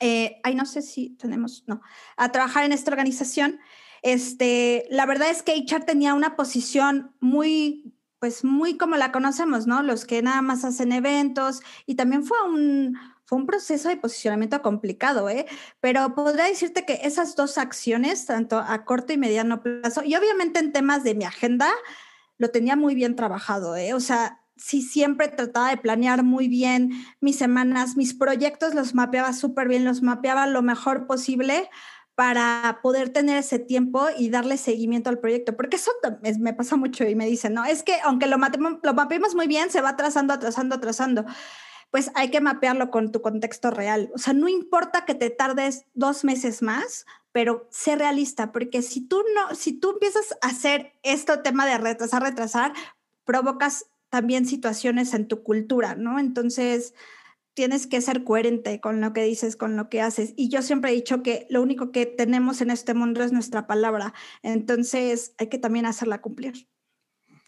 eh, 0.00 0.40
ay, 0.42 0.54
no 0.54 0.66
sé 0.66 0.82
si 0.82 1.10
tenemos, 1.10 1.64
no, 1.66 1.80
a 2.16 2.32
trabajar 2.32 2.64
en 2.64 2.72
esta 2.72 2.90
organización, 2.90 3.60
este, 4.02 4.86
la 4.90 5.06
verdad 5.06 5.30
es 5.30 5.42
que 5.42 5.54
HR 5.54 5.84
tenía 5.84 6.14
una 6.14 6.36
posición 6.36 7.14
muy, 7.20 7.94
pues 8.18 8.44
muy 8.44 8.76
como 8.76 8.96
la 8.96 9.12
conocemos, 9.12 9.66
¿no? 9.66 9.82
Los 9.82 10.04
que 10.04 10.20
nada 10.20 10.42
más 10.42 10.64
hacen 10.64 10.92
eventos 10.92 11.60
y 11.86 11.94
también 11.94 12.24
fue 12.24 12.36
un, 12.46 12.98
fue 13.24 13.38
un 13.38 13.46
proceso 13.46 13.88
de 13.88 13.96
posicionamiento 13.96 14.60
complicado, 14.60 15.30
¿eh? 15.30 15.46
Pero 15.80 16.14
podría 16.14 16.44
decirte 16.44 16.84
que 16.84 17.00
esas 17.02 17.36
dos 17.36 17.56
acciones, 17.56 18.26
tanto 18.26 18.58
a 18.58 18.84
corto 18.84 19.12
y 19.14 19.16
mediano 19.16 19.62
plazo, 19.62 20.02
y 20.04 20.14
obviamente 20.14 20.60
en 20.60 20.72
temas 20.72 21.02
de 21.04 21.14
mi 21.14 21.24
agenda, 21.24 21.70
lo 22.36 22.50
tenía 22.50 22.76
muy 22.76 22.94
bien 22.94 23.16
trabajado, 23.16 23.76
¿eh? 23.76 23.94
O 23.94 24.00
sea, 24.00 24.43
sí 24.56 24.82
siempre 24.82 25.28
trataba 25.28 25.70
de 25.70 25.76
planear 25.76 26.22
muy 26.22 26.48
bien 26.48 26.92
mis 27.20 27.36
semanas, 27.36 27.96
mis 27.96 28.14
proyectos 28.14 28.74
los 28.74 28.94
mapeaba 28.94 29.32
súper 29.32 29.68
bien, 29.68 29.84
los 29.84 30.02
mapeaba 30.02 30.46
lo 30.46 30.62
mejor 30.62 31.06
posible 31.06 31.68
para 32.14 32.78
poder 32.82 33.10
tener 33.10 33.38
ese 33.38 33.58
tiempo 33.58 34.06
y 34.16 34.28
darle 34.30 34.56
seguimiento 34.56 35.10
al 35.10 35.18
proyecto, 35.18 35.56
porque 35.56 35.76
eso 35.76 35.90
me 36.38 36.54
pasa 36.54 36.76
mucho 36.76 37.04
y 37.04 37.14
me 37.16 37.26
dicen, 37.26 37.54
no, 37.54 37.64
es 37.64 37.82
que 37.82 37.96
aunque 38.04 38.26
lo, 38.26 38.36
lo 38.82 38.94
mapeemos 38.94 39.34
muy 39.34 39.48
bien, 39.48 39.70
se 39.70 39.80
va 39.80 39.90
atrasando, 39.90 40.32
atrasando, 40.32 40.76
atrasando. 40.76 41.24
Pues 41.90 42.10
hay 42.14 42.30
que 42.30 42.40
mapearlo 42.40 42.90
con 42.90 43.12
tu 43.12 43.20
contexto 43.20 43.70
real. 43.70 44.10
O 44.14 44.18
sea, 44.18 44.32
no 44.32 44.48
importa 44.48 45.04
que 45.04 45.14
te 45.14 45.30
tardes 45.30 45.86
dos 45.94 46.24
meses 46.24 46.62
más, 46.62 47.06
pero 47.32 47.66
sé 47.70 47.96
realista, 47.96 48.52
porque 48.52 48.82
si 48.82 49.00
tú 49.00 49.22
no, 49.34 49.54
si 49.54 49.72
tú 49.72 49.92
empiezas 49.92 50.36
a 50.40 50.48
hacer 50.48 50.92
este 51.02 51.36
tema 51.38 51.66
de 51.66 51.78
retrasar, 51.78 52.22
retrasar, 52.22 52.72
provocas 53.24 53.86
también 54.14 54.46
situaciones 54.46 55.12
en 55.12 55.26
tu 55.26 55.42
cultura, 55.42 55.96
¿no? 55.96 56.20
Entonces, 56.20 56.94
tienes 57.52 57.88
que 57.88 58.00
ser 58.00 58.22
coherente 58.22 58.78
con 58.78 59.00
lo 59.00 59.12
que 59.12 59.24
dices, 59.24 59.56
con 59.56 59.76
lo 59.76 59.88
que 59.88 60.00
haces. 60.00 60.34
Y 60.36 60.50
yo 60.50 60.62
siempre 60.62 60.92
he 60.92 60.94
dicho 60.94 61.24
que 61.24 61.48
lo 61.50 61.60
único 61.60 61.90
que 61.90 62.06
tenemos 62.06 62.60
en 62.60 62.70
este 62.70 62.94
mundo 62.94 63.24
es 63.24 63.32
nuestra 63.32 63.66
palabra. 63.66 64.14
Entonces 64.44 65.34
hay 65.36 65.48
que 65.48 65.58
también 65.58 65.84
hacerla 65.84 66.20
cumplir. 66.20 66.68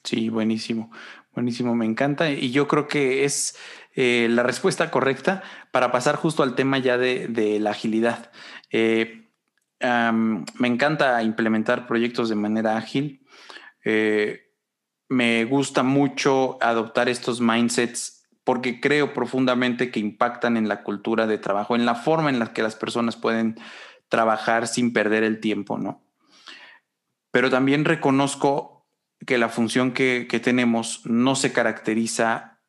Sí, 0.03 0.29
buenísimo, 0.29 0.91
buenísimo, 1.33 1.77
me 1.77 1.87
encanta. 1.87 2.33
Y 2.33 2.51
yo 2.51 2.67
creo 2.67 2.89
que 2.89 3.25
es 3.25 3.57
eh, 3.95 4.27
la 4.29 4.43
respuesta 4.43 4.91
correcta 4.91 5.45
para 5.71 5.93
pasar 5.93 6.17
justo 6.17 6.43
al 6.43 6.57
tema 6.57 6.79
ya 6.79 6.99
de, 6.99 7.59
la 7.61 7.71
agilidad. 7.71 8.33
Eh, 8.73 9.31
me 9.81 10.67
encanta 10.67 11.23
implementar 11.23 11.87
proyectos 11.87 12.29
de 12.29 12.35
manera 12.35 12.77
ágil. 12.77 13.25
Eh, 13.85 14.46
me 15.09 15.45
gusta 15.45 15.83
mucho 15.83 16.59
adoptar 16.61 17.09
estos 17.09 17.41
mindsets 17.41 18.17
porque 18.45 18.81
creo 18.81 19.13
profundamente 19.13 19.91
que 19.91 19.99
impactan 19.99 20.57
en 20.57 20.69
la 20.69 20.83
cultura 20.85 21.27
de 21.27 21.39
trabajo, 21.39 21.75
en 21.75 21.85
la 21.85 21.97
forma 21.97 22.31
en 22.31 22.39
la 22.39 22.53
que 22.53 22.63
las 22.63 22.77
personas 22.77 23.17
pueden 23.17 23.59
trabajar 24.09 24.69
sin 24.69 24.93
perder 24.93 25.25
el 25.25 25.41
tiempo, 25.41 25.79
¿no? 25.79 26.01
Pero 27.33 27.51
también 27.51 27.85
reconozco 27.85 28.87
que 29.27 29.37
la 29.37 29.49
función 29.49 29.93
que, 29.93 30.29
tenemos 30.43 31.05
no 31.07 31.35
se 31.35 31.53
caracteriza 31.53 32.61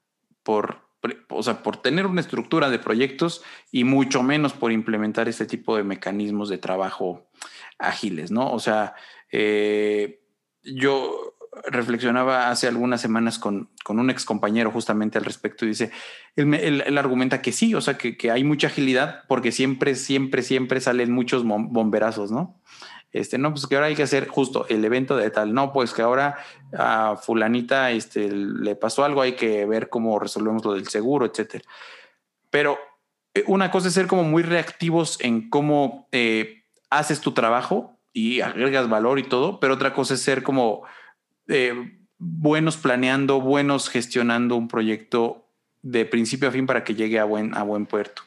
por, 0.43 0.89
o 1.30 1.43
sea, 1.43 1.62
por 1.62 1.78
tener 1.78 2.08
una 2.08 2.21
estructura 2.21 2.69
de 2.69 2.80
proyectos 2.80 3.43
y 3.71 3.84
mucho 3.84 4.23
menos 4.23 4.54
por 4.54 4.71
implementar 4.71 5.30
este 5.30 5.45
tipo 5.45 5.78
de 5.78 5.84
mecanismos 5.84 6.50
de 6.50 6.58
trabajo 6.58 7.30
ágiles, 7.78 8.32
¿no? 8.32 8.52
O 8.52 8.60
sea, 8.60 8.95
eh, 9.32 10.23
yo 10.63 11.27
reflexionaba 11.65 12.50
hace 12.50 12.67
algunas 12.67 13.02
semanas 13.02 13.39
con, 13.39 13.70
con 13.84 14.00
un 14.00 14.10
ex 14.10 14.26
compañero 14.26 14.72
justamente 14.72 15.17
al 15.17 15.26
respecto 15.26 15.65
y 15.65 15.70
dice, 15.70 15.91
él, 16.36 16.98
argumenta 16.98 17.41
que 17.41 17.52
sí, 17.52 17.74
o 17.76 17.82
sea, 17.82 17.98
que, 17.98 18.17
que, 18.17 18.32
hay 18.32 18.43
mucha 18.43 18.67
agilidad 18.67 19.24
porque 19.28 19.52
siempre, 19.52 19.96
siempre, 19.96 20.43
siempre 20.43 20.82
salen 20.82 21.12
muchos 21.12 21.43
bomberazos, 21.46 22.32
¿no? 22.32 22.62
Este, 23.12 23.38
no, 23.38 23.52
pues 23.52 23.65
que 23.67 23.76
ahora 23.76 23.88
hay 23.88 23.96
que 23.96 24.04
hacer 24.04 24.28
justo 24.28 24.65
el 24.70 24.84
evento 24.84 25.15
de 25.15 25.30
tal, 25.30 25.54
no, 25.54 25.72
pues 25.72 25.93
que 25.93 26.02
ahora 26.02 26.38
a 26.78 27.15
fulanita 27.15 27.91
este, 27.91 28.30
le 28.30 28.76
pasó 28.76 29.06
algo, 29.06 29.22
hay 29.22 29.34
que 29.34 29.65
ver 29.65 29.89
cómo 29.89 30.20
resolvemos 30.20 30.63
lo 30.65 30.74
del 30.74 30.88
seguro, 30.88 31.26
etcétera. 31.26 31.63
Pero 32.50 32.78
eh, 33.34 33.43
una 33.48 33.72
cosa 33.72 33.88
es 33.88 33.93
ser 33.93 34.08
como 34.08 34.24
muy 34.24 34.43
reactivos 34.43 35.20
en 35.22 35.50
cómo 35.50 36.08
eh, 36.12 36.63
haces 36.89 37.22
tu 37.22 37.32
trabajo 37.34 37.98
y 38.13 38.41
agregas 38.41 38.89
valor 38.89 39.20
y 39.20 39.24
todo, 39.24 39.60
pero 39.60 39.76
otra 39.76 39.93
cosa 39.93 40.15
es 40.15 40.22
ser 40.22 40.43
como 40.43 40.84
eh, 41.48 41.98
buenos 42.18 42.78
planeando, 42.78 43.42
buenos 43.42 43.90
gestionando 43.90 44.56
un 44.56 44.68
proyecto 44.68 45.46
de 45.82 46.06
principio 46.06 46.50
a 46.50 46.52
fin 46.52 46.66
para 46.66 46.84
que 46.84 46.96
llegue 46.96 47.20
a 47.20 47.26
buen, 47.26 47.56
a 47.56 47.64
buen 47.64 47.86
puerto. 47.86 48.24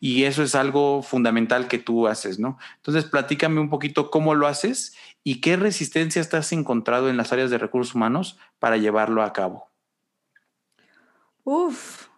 Y 0.00 0.24
eso 0.24 0.42
es 0.42 0.54
algo 0.54 1.02
fundamental 1.02 1.68
que 1.68 1.78
tú 1.78 2.08
haces, 2.08 2.38
¿no? 2.38 2.58
Entonces, 2.76 3.04
platícame 3.04 3.60
un 3.60 3.70
poquito 3.70 4.10
cómo 4.10 4.34
lo 4.34 4.46
haces 4.46 4.94
y 5.22 5.40
qué 5.40 5.56
resistencia 5.56 6.20
estás 6.20 6.52
encontrado 6.52 7.08
en 7.08 7.16
las 7.16 7.32
áreas 7.32 7.50
de 7.50 7.58
recursos 7.58 7.94
humanos 7.94 8.38
para 8.58 8.76
llevarlo 8.76 9.22
a 9.22 9.32
cabo. 9.32 9.70
Uf. 11.44 12.08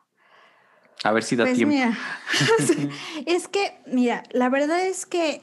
A 1.04 1.12
ver 1.12 1.22
si 1.22 1.36
da 1.36 1.44
pues 1.44 1.56
tiempo. 1.56 1.76
es 3.26 3.48
que, 3.48 3.80
mira, 3.86 4.24
la 4.32 4.48
verdad 4.48 4.84
es 4.84 5.06
que 5.06 5.42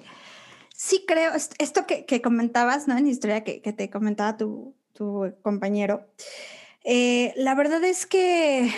sí 0.76 1.06
creo, 1.08 1.32
esto 1.34 1.86
que, 1.88 2.22
comentabas, 2.22 2.88
¿no? 2.88 2.98
En 2.98 3.08
historia 3.08 3.44
que, 3.44 3.60
te 3.62 3.90
comentaba 3.90 4.36
tu, 4.36 4.76
compañero, 5.42 6.08
eh, 6.84 7.34
la 7.36 7.56
verdad 7.56 7.84
es 7.84 8.06
que 8.06 8.72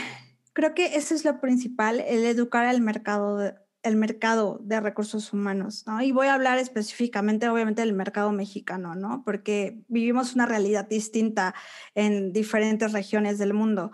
creo 0.53 0.73
que 0.73 0.95
eso 0.95 1.15
es 1.15 1.25
lo 1.25 1.39
principal, 1.41 1.99
el 1.99 2.25
educar 2.25 2.65
al 2.65 2.81
mercado, 2.81 3.53
el 3.83 3.95
mercado 3.95 4.59
de 4.61 4.79
recursos 4.79 5.33
humanos, 5.33 5.85
¿no? 5.85 6.01
Y 6.01 6.11
voy 6.11 6.27
a 6.27 6.33
hablar 6.33 6.57
específicamente, 6.57 7.49
obviamente, 7.49 7.81
del 7.81 7.93
mercado 7.93 8.31
mexicano, 8.31 8.95
¿no? 8.95 9.23
Porque 9.23 9.83
vivimos 9.87 10.33
una 10.33 10.45
realidad 10.45 10.87
distinta 10.87 11.53
en 11.93 12.31
diferentes 12.31 12.93
regiones 12.93 13.37
del 13.37 13.53
mundo. 13.53 13.91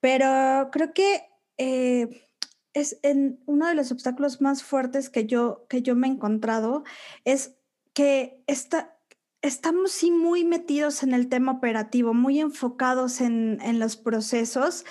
Pero 0.00 0.70
creo 0.72 0.92
que 0.92 1.22
eh, 1.58 2.26
es 2.72 2.98
en 3.02 3.40
uno 3.46 3.66
de 3.66 3.74
los 3.74 3.92
obstáculos 3.92 4.40
más 4.40 4.62
fuertes 4.62 5.10
que 5.10 5.26
yo, 5.26 5.66
que 5.68 5.82
yo 5.82 5.94
me 5.94 6.06
he 6.06 6.10
encontrado 6.10 6.84
es 7.24 7.56
que 7.94 8.42
esta, 8.46 8.96
estamos 9.42 9.92
sí 9.92 10.10
muy 10.10 10.44
metidos 10.44 11.02
en 11.02 11.14
el 11.14 11.28
tema 11.28 11.52
operativo, 11.52 12.14
muy 12.14 12.40
enfocados 12.40 13.20
en, 13.20 13.58
en 13.62 13.78
los 13.78 13.96
procesos 13.96 14.84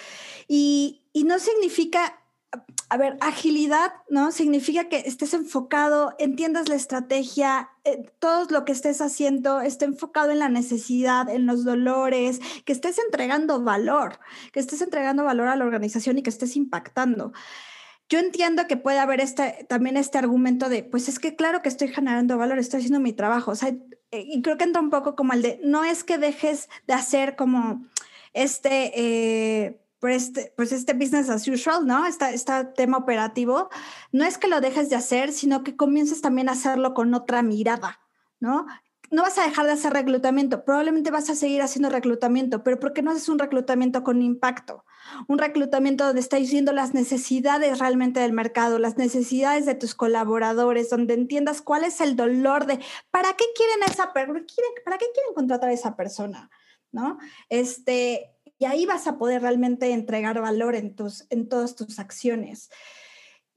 y, 0.47 1.03
y, 1.13 1.23
no 1.23 1.37
significa, 1.39 2.23
a 2.89 2.97
ver, 2.97 3.17
agilidad, 3.21 3.93
¿no? 4.09 4.31
Significa 4.31 4.89
que 4.89 4.99
estés 5.05 5.33
enfocado, 5.33 6.15
entiendas 6.17 6.67
la 6.67 6.75
estrategia, 6.75 7.69
eh, 7.83 8.11
todo 8.19 8.47
lo 8.49 8.65
que 8.65 8.71
estés 8.71 9.01
haciendo 9.01 9.61
esté 9.61 9.85
enfocado 9.85 10.31
en 10.31 10.39
la 10.39 10.49
necesidad, 10.49 11.29
en 11.29 11.45
los 11.45 11.63
dolores, 11.63 12.39
que 12.65 12.73
estés 12.73 12.97
entregando 12.97 13.61
valor, 13.61 14.19
que 14.51 14.59
estés 14.59 14.81
entregando 14.81 15.23
valor 15.23 15.47
a 15.47 15.55
la 15.55 15.65
organización 15.65 16.17
y 16.17 16.23
que 16.23 16.31
estés 16.31 16.55
impactando 16.55 17.33
yo 18.09 18.17
entiendo 18.17 18.65
que 18.67 18.75
puede 18.75 18.97
haber 18.97 19.21
este, 19.21 19.67
también 19.69 19.95
este 19.95 20.17
argumento 20.17 20.67
de, 20.67 20.83
pues 20.83 21.07
es 21.07 21.19
que 21.19 21.35
claro 21.35 21.61
que 21.61 21.69
estoy 21.69 21.89
generando 21.89 22.39
valor, 22.39 22.57
estoy 22.57 22.79
haciendo 22.79 22.99
mi 22.99 23.13
trabajo. 23.13 23.51
O 23.51 23.55
sea, 23.55 23.71
y 24.11 24.41
creo 24.41 24.57
que 24.57 24.63
entra 24.63 24.81
un 24.81 24.89
poco 24.89 25.15
como 25.15 25.33
el 25.33 25.41
de, 25.41 25.59
no 25.63 25.83
es 25.83 26.03
que 26.03 26.17
dejes 26.17 26.69
de 26.87 26.93
hacer 26.93 27.35
como 27.35 27.85
este, 28.33 28.91
eh, 28.95 29.81
pues, 29.99 30.23
este, 30.23 30.53
pues 30.55 30.71
este 30.71 30.93
business 30.93 31.29
as 31.29 31.47
usual, 31.47 31.85
¿no? 31.85 32.05
Este, 32.05 32.33
este 32.33 32.65
tema 32.75 32.97
operativo, 32.97 33.69
no 34.11 34.25
es 34.25 34.37
que 34.37 34.47
lo 34.47 34.61
dejes 34.61 34.89
de 34.89 34.95
hacer, 34.95 35.31
sino 35.31 35.63
que 35.63 35.75
comiences 35.75 36.21
también 36.21 36.49
a 36.49 36.53
hacerlo 36.53 36.93
con 36.93 37.13
otra 37.13 37.41
mirada, 37.41 37.99
¿no? 38.39 38.65
No 39.11 39.23
vas 39.23 39.37
a 39.37 39.43
dejar 39.43 39.65
de 39.65 39.71
hacer 39.71 39.93
reclutamiento, 39.93 40.63
probablemente 40.63 41.11
vas 41.11 41.29
a 41.29 41.35
seguir 41.35 41.61
haciendo 41.61 41.89
reclutamiento, 41.89 42.63
pero 42.63 42.79
¿por 42.79 42.93
qué 42.93 43.01
no 43.01 43.11
haces 43.11 43.29
un 43.29 43.39
reclutamiento 43.39 44.03
con 44.03 44.21
impacto? 44.21 44.85
Un 45.27 45.39
reclutamiento 45.39 46.05
donde 46.05 46.21
estás 46.21 46.39
diciendo 46.39 46.71
las 46.71 46.93
necesidades 46.93 47.79
realmente 47.79 48.19
del 48.19 48.33
mercado, 48.33 48.77
las 48.77 48.97
necesidades 48.97 49.65
de 49.65 49.75
tus 49.75 49.95
colaboradores, 49.95 50.89
donde 50.89 51.15
entiendas 51.15 51.61
cuál 51.61 51.83
es 51.83 52.01
el 52.01 52.15
dolor 52.15 52.65
de 52.65 52.79
para 53.09 53.33
qué 53.33 53.45
quieren 53.55 53.83
esa 53.89 54.13
persona, 54.13 54.43
para 54.85 54.97
qué 54.97 55.05
quieren 55.13 55.33
contratar 55.33 55.69
a 55.69 55.73
esa 55.73 55.95
persona, 55.95 56.49
¿no? 56.91 57.17
Este, 57.49 58.35
y 58.59 58.65
ahí 58.65 58.85
vas 58.85 59.07
a 59.07 59.17
poder 59.17 59.41
realmente 59.41 59.91
entregar 59.91 60.39
valor 60.41 60.75
en, 60.75 60.95
tus, 60.95 61.25
en 61.29 61.49
todas 61.49 61.75
tus 61.75 61.97
acciones. 61.97 62.69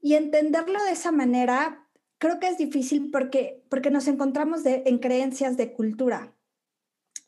Y 0.01 0.15
entenderlo 0.15 0.83
de 0.83 0.91
esa 0.91 1.11
manera 1.11 1.87
creo 2.23 2.39
que 2.39 2.47
es 2.47 2.57
difícil 2.57 3.11
porque, 3.11 3.61
porque 3.69 3.91
nos 3.91 4.07
encontramos 4.07 4.61
en 4.65 4.97
creencias 4.99 5.57
de 5.57 5.73
cultura, 5.73 6.33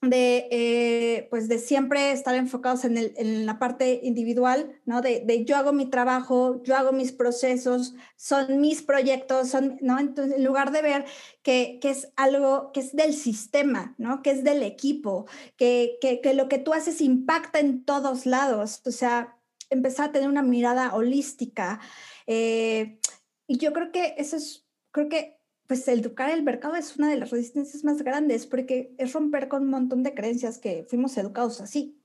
de, 0.01 0.47
eh, 0.51 1.27
pues 1.29 1.49
de 1.49 1.59
siempre 1.59 2.13
estar 2.13 2.33
enfocados 2.33 2.85
en, 2.85 2.97
el, 2.97 3.13
en, 3.17 3.45
la 3.45 3.59
parte 3.59 3.99
individual, 4.03 4.79
¿no? 4.85 5.01
De, 5.01 5.19
de, 5.25 5.43
yo 5.43 5.57
hago 5.57 5.73
mi 5.73 5.87
trabajo, 5.87 6.63
yo 6.63 6.77
hago 6.77 6.93
mis 6.93 7.11
procesos, 7.11 7.93
son 8.15 8.61
mis 8.61 8.83
proyectos, 8.83 9.49
son, 9.49 9.77
¿no? 9.81 9.99
Entonces, 9.99 10.37
en 10.37 10.45
lugar 10.45 10.71
de 10.71 10.81
ver 10.81 11.05
que, 11.43 11.79
que 11.81 11.89
es 11.89 12.13
algo 12.15 12.71
que 12.71 12.79
es 12.79 12.95
del 12.95 13.13
sistema, 13.13 13.95
¿no? 13.97 14.21
Que 14.21 14.31
es 14.31 14.45
del 14.45 14.63
equipo, 14.63 15.25
que, 15.57 15.97
que, 15.99 16.21
que 16.21 16.33
lo 16.33 16.47
que 16.47 16.59
tú 16.59 16.73
haces 16.73 17.01
impacta 17.01 17.59
en 17.59 17.83
todos 17.83 18.25
lados, 18.25 18.81
o 18.85 18.91
sea, 18.91 19.37
empezar 19.69 20.09
a 20.09 20.11
tener 20.13 20.29
una 20.29 20.43
mirada 20.43 20.95
holística. 20.95 21.81
Eh, 22.27 23.01
y 23.45 23.57
yo 23.57 23.73
creo 23.73 23.91
que 23.91 24.15
eso 24.17 24.37
es 24.37 24.64
creo 24.95 25.09
que 25.09 25.37
pues 25.67 25.85
educar 25.89 26.29
el 26.29 26.43
mercado 26.43 26.75
es 26.75 26.95
una 26.95 27.09
de 27.09 27.17
las 27.17 27.29
resistencias 27.29 27.83
más 27.83 28.01
grandes 28.01 28.45
porque 28.45 28.93
es 28.97 29.11
romper 29.11 29.49
con 29.49 29.63
un 29.63 29.69
montón 29.69 30.03
de 30.03 30.13
creencias 30.13 30.57
que 30.57 30.85
fuimos 30.89 31.17
educados 31.17 31.59
así. 31.59 31.99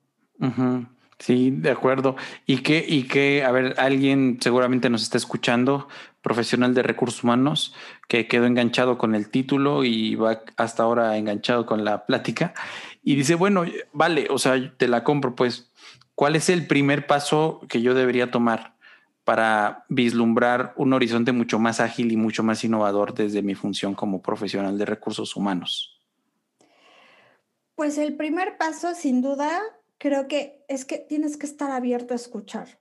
Sí, 1.20 1.52
de 1.52 1.70
acuerdo. 1.70 2.16
Y 2.46 2.62
que, 2.62 2.84
y 2.84 3.04
que, 3.04 3.44
a 3.44 3.52
ver, 3.52 3.74
alguien 3.78 4.38
seguramente 4.40 4.90
nos 4.90 5.02
está 5.02 5.18
escuchando, 5.18 5.86
profesional 6.20 6.74
de 6.74 6.82
recursos 6.82 7.22
humanos, 7.22 7.74
que 8.08 8.26
quedó 8.26 8.46
enganchado 8.46 8.98
con 8.98 9.14
el 9.14 9.28
título 9.28 9.84
y 9.84 10.16
va 10.16 10.42
hasta 10.56 10.82
ahora 10.82 11.16
enganchado 11.16 11.66
con 11.66 11.84
la 11.84 12.06
plática 12.06 12.54
y 13.04 13.14
dice, 13.14 13.36
bueno, 13.36 13.66
vale, 13.92 14.26
o 14.30 14.38
sea, 14.38 14.74
te 14.76 14.88
la 14.88 15.04
compro, 15.04 15.36
pues, 15.36 15.70
¿cuál 16.16 16.34
es 16.34 16.48
el 16.48 16.66
primer 16.66 17.06
paso 17.06 17.60
que 17.68 17.82
yo 17.82 17.94
debería 17.94 18.32
tomar? 18.32 18.79
Para 19.30 19.84
vislumbrar 19.88 20.74
un 20.74 20.92
horizonte 20.92 21.30
mucho 21.30 21.60
más 21.60 21.78
ágil 21.78 22.10
y 22.10 22.16
mucho 22.16 22.42
más 22.42 22.64
innovador 22.64 23.14
desde 23.14 23.42
mi 23.42 23.54
función 23.54 23.94
como 23.94 24.20
profesional 24.20 24.76
de 24.76 24.84
recursos 24.84 25.36
humanos? 25.36 26.00
Pues 27.76 27.96
el 27.96 28.16
primer 28.16 28.58
paso, 28.58 28.92
sin 28.96 29.22
duda, 29.22 29.62
creo 29.98 30.26
que 30.26 30.64
es 30.66 30.84
que 30.84 30.98
tienes 30.98 31.36
que 31.36 31.46
estar 31.46 31.70
abierto 31.70 32.12
a 32.12 32.16
escuchar. 32.16 32.80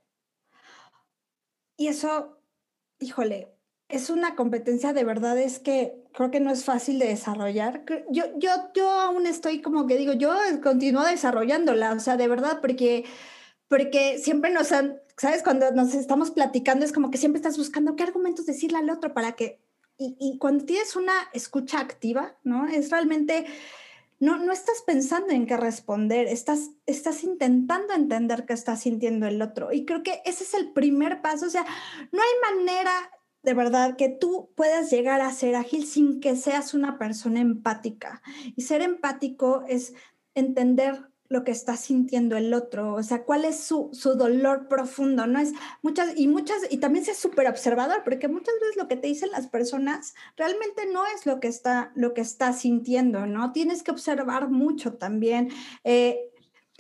Y 1.78 1.86
eso, 1.86 2.42
híjole, 3.00 3.54
es 3.88 4.10
una 4.10 4.36
competencia 4.36 4.92
de 4.92 5.04
verdad, 5.04 5.38
es 5.38 5.60
que 5.60 6.04
creo 6.16 6.32
que 6.32 6.40
no 6.40 6.50
es 6.50 6.66
fácil 6.66 6.98
de 6.98 7.10
desarrollar. 7.10 7.84
Yo, 8.10 8.24
yo, 8.40 8.50
yo 8.74 8.90
aún 8.90 9.28
estoy 9.28 9.62
como 9.62 9.86
que 9.86 9.98
digo, 9.98 10.14
yo 10.14 10.36
continúo 10.64 11.04
desarrollándola, 11.04 11.94
o 11.94 12.00
sea, 12.00 12.18
de 12.18 12.28
verdad, 12.28 12.58
porque, 12.60 13.06
porque 13.69 14.17
siempre 14.17 14.51
nos 14.51 14.73
han, 14.73 14.99
¿sabes? 15.15 15.43
Cuando 15.43 15.71
nos 15.71 15.93
estamos 15.93 16.32
platicando 16.32 16.84
es 16.84 16.91
como 16.91 17.12
que 17.12 17.17
siempre 17.17 17.38
estás 17.38 17.58
buscando 17.58 17.95
qué 17.95 18.03
argumentos 18.03 18.45
decirle 18.45 18.79
al 18.79 18.89
otro 18.89 19.13
para 19.13 19.34
que... 19.34 19.60
Y, 20.01 20.38
cuando 20.38 20.63
tienes 20.63 20.95
una 20.95 21.13
escucha 21.34 21.79
activa, 21.79 22.36
¿no? 22.43 22.67
Es 22.67 22.89
realmente... 22.89 23.45
No, 24.21 24.38
no 24.38 24.51
estás 24.51 24.82
pensando 24.86 25.32
en 25.32 25.45
qué 25.45 25.55
responder, 25.55 26.27
estás, 26.27 26.71
estás 26.86 27.23
intentando 27.23 27.93
entender 27.93 28.45
qué 28.45 28.53
está 28.53 28.75
sintiendo 28.75 29.27
el 29.27 29.41
otro. 29.41 29.71
Y 29.71 29.86
creo 29.86 30.03
que 30.03 30.21
ese 30.25 30.43
es 30.43 30.53
el 30.53 30.73
primer 30.73 31.21
paso. 31.21 31.45
O 31.45 31.49
sea, 31.49 31.65
no 32.12 32.21
hay 32.21 32.55
manera 32.55 32.91
de 33.43 33.53
verdad 33.53 33.95
que 33.95 34.10
tú 34.10 34.51
puedas 34.55 34.89
llegar 34.89 35.21
a 35.21 35.32
ser 35.32 35.55
ágil 35.55 35.86
sin 35.86 36.19
que 36.19 36.36
seas 36.36 36.73
una 36.73 36.97
persona 36.97 37.39
empática. 37.39 38.21
Y 38.55 38.63
ser 38.63 38.82
empático 38.82 39.63
es 39.67 39.93
entender 40.34 41.09
lo 41.30 41.44
que 41.44 41.52
está 41.52 41.78
sintiendo 41.78 42.36
el 42.38 42.54
otro, 42.56 42.96
o 42.96 43.04
sea, 43.04 43.24
cuál 43.24 43.46
es 43.46 43.60
su, 43.60 43.89
su 43.94 44.15
dolor 44.15 44.68
profundo, 44.68 45.28
¿no? 45.28 45.39
Es 45.39 45.54
muchas, 45.84 46.18
y 46.18 46.28
muchas, 46.28 46.58
y 46.72 46.78
también 46.78 47.06
ser 47.06 47.13
súper 47.13 47.48
observador, 47.48 48.02
porque 48.04 48.28
muchas 48.28 48.56
veces 48.60 48.78
lo 48.78 48.88
que 48.88 48.98
te 48.98 49.08
dicen 49.08 49.30
las 49.32 49.46
personas 49.46 50.15
realmente 50.36 50.88
no 50.92 51.06
es 51.06 51.28
lo 51.28 51.39
que 51.39 51.48
está, 51.48 51.92
lo 51.94 52.15
que 52.15 52.22
está 52.22 52.52
sintiendo, 52.54 53.28
¿no? 53.28 53.52
Tienes 53.52 53.84
que 53.84 53.92
observar 53.92 54.50
mucho 54.50 54.96
también. 54.96 55.50
Eh, 55.84 56.20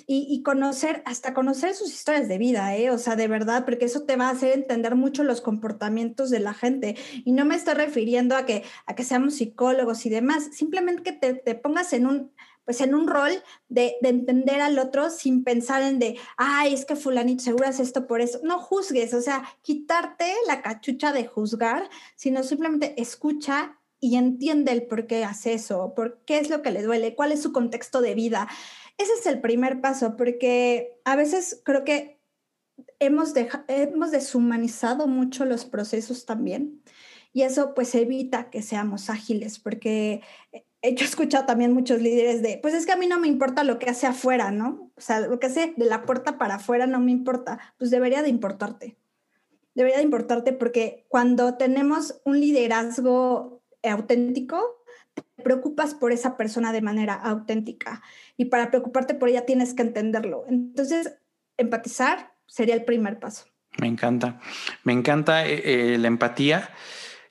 y, 0.07 0.25
y, 0.29 0.41
conocer, 0.41 1.03
hasta 1.05 1.33
conocer 1.35 1.75
sus 1.75 1.93
historias 1.93 2.27
de 2.27 2.39
vida, 2.39 2.75
¿eh? 2.75 2.89
O 2.89 2.97
sea, 2.97 3.15
de 3.15 3.27
verdad, 3.27 3.65
porque 3.65 3.85
eso 3.85 4.05
te 4.05 4.15
va 4.15 4.29
a 4.29 4.31
hacer 4.31 4.53
entender 4.53 4.95
mucho 4.95 5.23
los 5.23 5.41
comportamientos 5.41 6.31
de 6.31 6.39
la 6.39 6.55
gente. 6.55 6.95
Y 7.25 7.33
no 7.33 7.45
me 7.45 7.55
estoy 7.55 7.75
refiriendo 7.75 8.35
a 8.35 8.45
que, 8.45 8.63
a 8.87 8.95
que 8.95 9.03
seamos 9.03 9.35
psicólogos 9.35 10.05
y 10.07 10.09
demás, 10.09 10.49
simplemente 10.53 11.03
que 11.03 11.11
te, 11.11 11.33
te 11.33 11.53
pongas 11.53 11.93
en 11.93 12.07
un, 12.07 12.31
pues 12.69 12.81
en 12.81 12.93
un 12.93 13.07
rol 13.07 13.31
de, 13.67 13.95
entender 14.03 14.61
al 14.61 14.77
otro 14.77 15.09
sin 15.09 15.43
pensar 15.43 15.81
en 15.81 15.97
de, 15.97 16.19
ay, 16.37 16.71
es 16.71 16.85
que 16.85 16.95
fulanito 16.95 17.43
seguro 17.43 17.67
es 17.67 17.79
esto 17.79 18.05
por 18.05 18.21
eso. 18.21 18.41
No 18.43 18.59
juzgues, 18.59 19.15
o 19.15 19.21
sea, 19.21 19.43
quitarte 19.63 20.31
la 20.45 20.61
cachucha 20.61 21.11
de 21.11 21.25
juzgar, 21.25 21.89
sino 22.15 22.43
simplemente 22.43 22.93
escucha 23.01 23.79
y 23.99 24.17
entiende 24.17 24.71
el 24.71 24.85
por 24.85 25.07
qué 25.07 25.25
hace 25.25 25.53
eso, 25.53 25.95
por 25.95 26.19
qué 26.25 26.37
es 26.37 26.51
lo 26.51 26.61
que 26.61 26.69
le 26.69 26.83
duele, 26.83 27.15
cuál 27.15 27.31
es 27.31 27.41
su 27.41 27.51
contexto 27.51 28.01
de 28.01 28.13
vida. 28.13 28.47
Ese 28.99 29.13
es 29.13 29.25
el 29.25 29.41
primer 29.41 29.81
paso, 29.81 30.15
porque 30.15 31.01
a 31.05 31.15
veces 31.15 31.63
creo 31.65 31.83
que 31.83 32.21
hemos, 32.99 33.33
hemos 33.67 34.11
deshumanizado 34.11 35.07
mucho 35.07 35.43
los 35.45 35.65
procesos 35.65 36.27
también 36.27 36.83
y 37.33 37.41
eso 37.41 37.73
pues 37.73 37.95
evita 37.95 38.51
que 38.51 38.61
seamos 38.61 39.09
ágiles, 39.09 39.57
porque 39.57 40.21
he 40.81 40.93
escuchado 40.93 41.45
también 41.45 41.73
muchos 41.73 42.01
líderes 42.01 42.41
de, 42.41 42.57
pues 42.61 42.73
es 42.73 42.85
que 42.85 42.93
a 42.93 42.97
mí 42.97 43.07
no 43.07 43.19
me 43.19 43.27
importa 43.27 43.63
lo 43.63 43.79
que 43.79 43.89
hace 43.89 44.07
afuera, 44.07 44.51
¿no? 44.51 44.91
O 44.95 45.01
sea, 45.01 45.21
lo 45.21 45.39
que 45.39 45.47
hace 45.47 45.73
de 45.75 45.85
la 45.85 46.03
puerta 46.03 46.37
para 46.37 46.55
afuera 46.55 46.87
no 46.87 46.99
me 46.99 47.11
importa. 47.11 47.59
Pues 47.77 47.91
debería 47.91 48.21
de 48.21 48.29
importarte. 48.29 48.97
Debería 49.75 49.97
de 49.97 50.03
importarte 50.03 50.53
porque 50.53 51.05
cuando 51.09 51.55
tenemos 51.55 52.21
un 52.23 52.39
liderazgo 52.39 53.61
auténtico, 53.83 54.83
te 55.13 55.23
preocupas 55.43 55.93
por 55.93 56.11
esa 56.11 56.37
persona 56.37 56.71
de 56.71 56.81
manera 56.81 57.13
auténtica. 57.13 58.01
Y 58.37 58.45
para 58.45 58.71
preocuparte 58.71 59.15
por 59.15 59.29
ella 59.29 59.45
tienes 59.45 59.73
que 59.73 59.81
entenderlo. 59.81 60.45
Entonces, 60.47 61.15
empatizar 61.57 62.33
sería 62.45 62.75
el 62.75 62.85
primer 62.85 63.19
paso. 63.19 63.45
Me 63.79 63.87
encanta. 63.87 64.39
Me 64.83 64.93
encanta 64.93 65.45
eh, 65.45 65.61
eh, 65.93 65.97
la 65.97 66.07
empatía. 66.07 66.69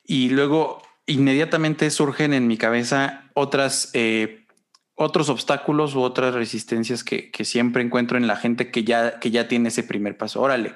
Y 0.04 0.30
luego 0.30 0.82
inmediatamente 1.08 1.90
surgen 1.90 2.34
en 2.34 2.46
mi 2.46 2.56
cabeza 2.56 3.24
otras, 3.34 3.90
eh, 3.94 4.46
otros 4.94 5.30
obstáculos 5.30 5.94
u 5.94 6.02
otras 6.02 6.34
resistencias 6.34 7.02
que, 7.02 7.32
siempre 7.44 7.82
encuentro 7.82 8.18
en 8.18 8.26
la 8.26 8.36
gente 8.36 8.70
que 8.70 8.84
ya, 8.84 9.18
que 9.18 9.30
ya 9.30 9.48
tiene 9.48 9.70
ese 9.70 9.82
primer 9.82 10.16
paso. 10.16 10.40
Órale, 10.40 10.74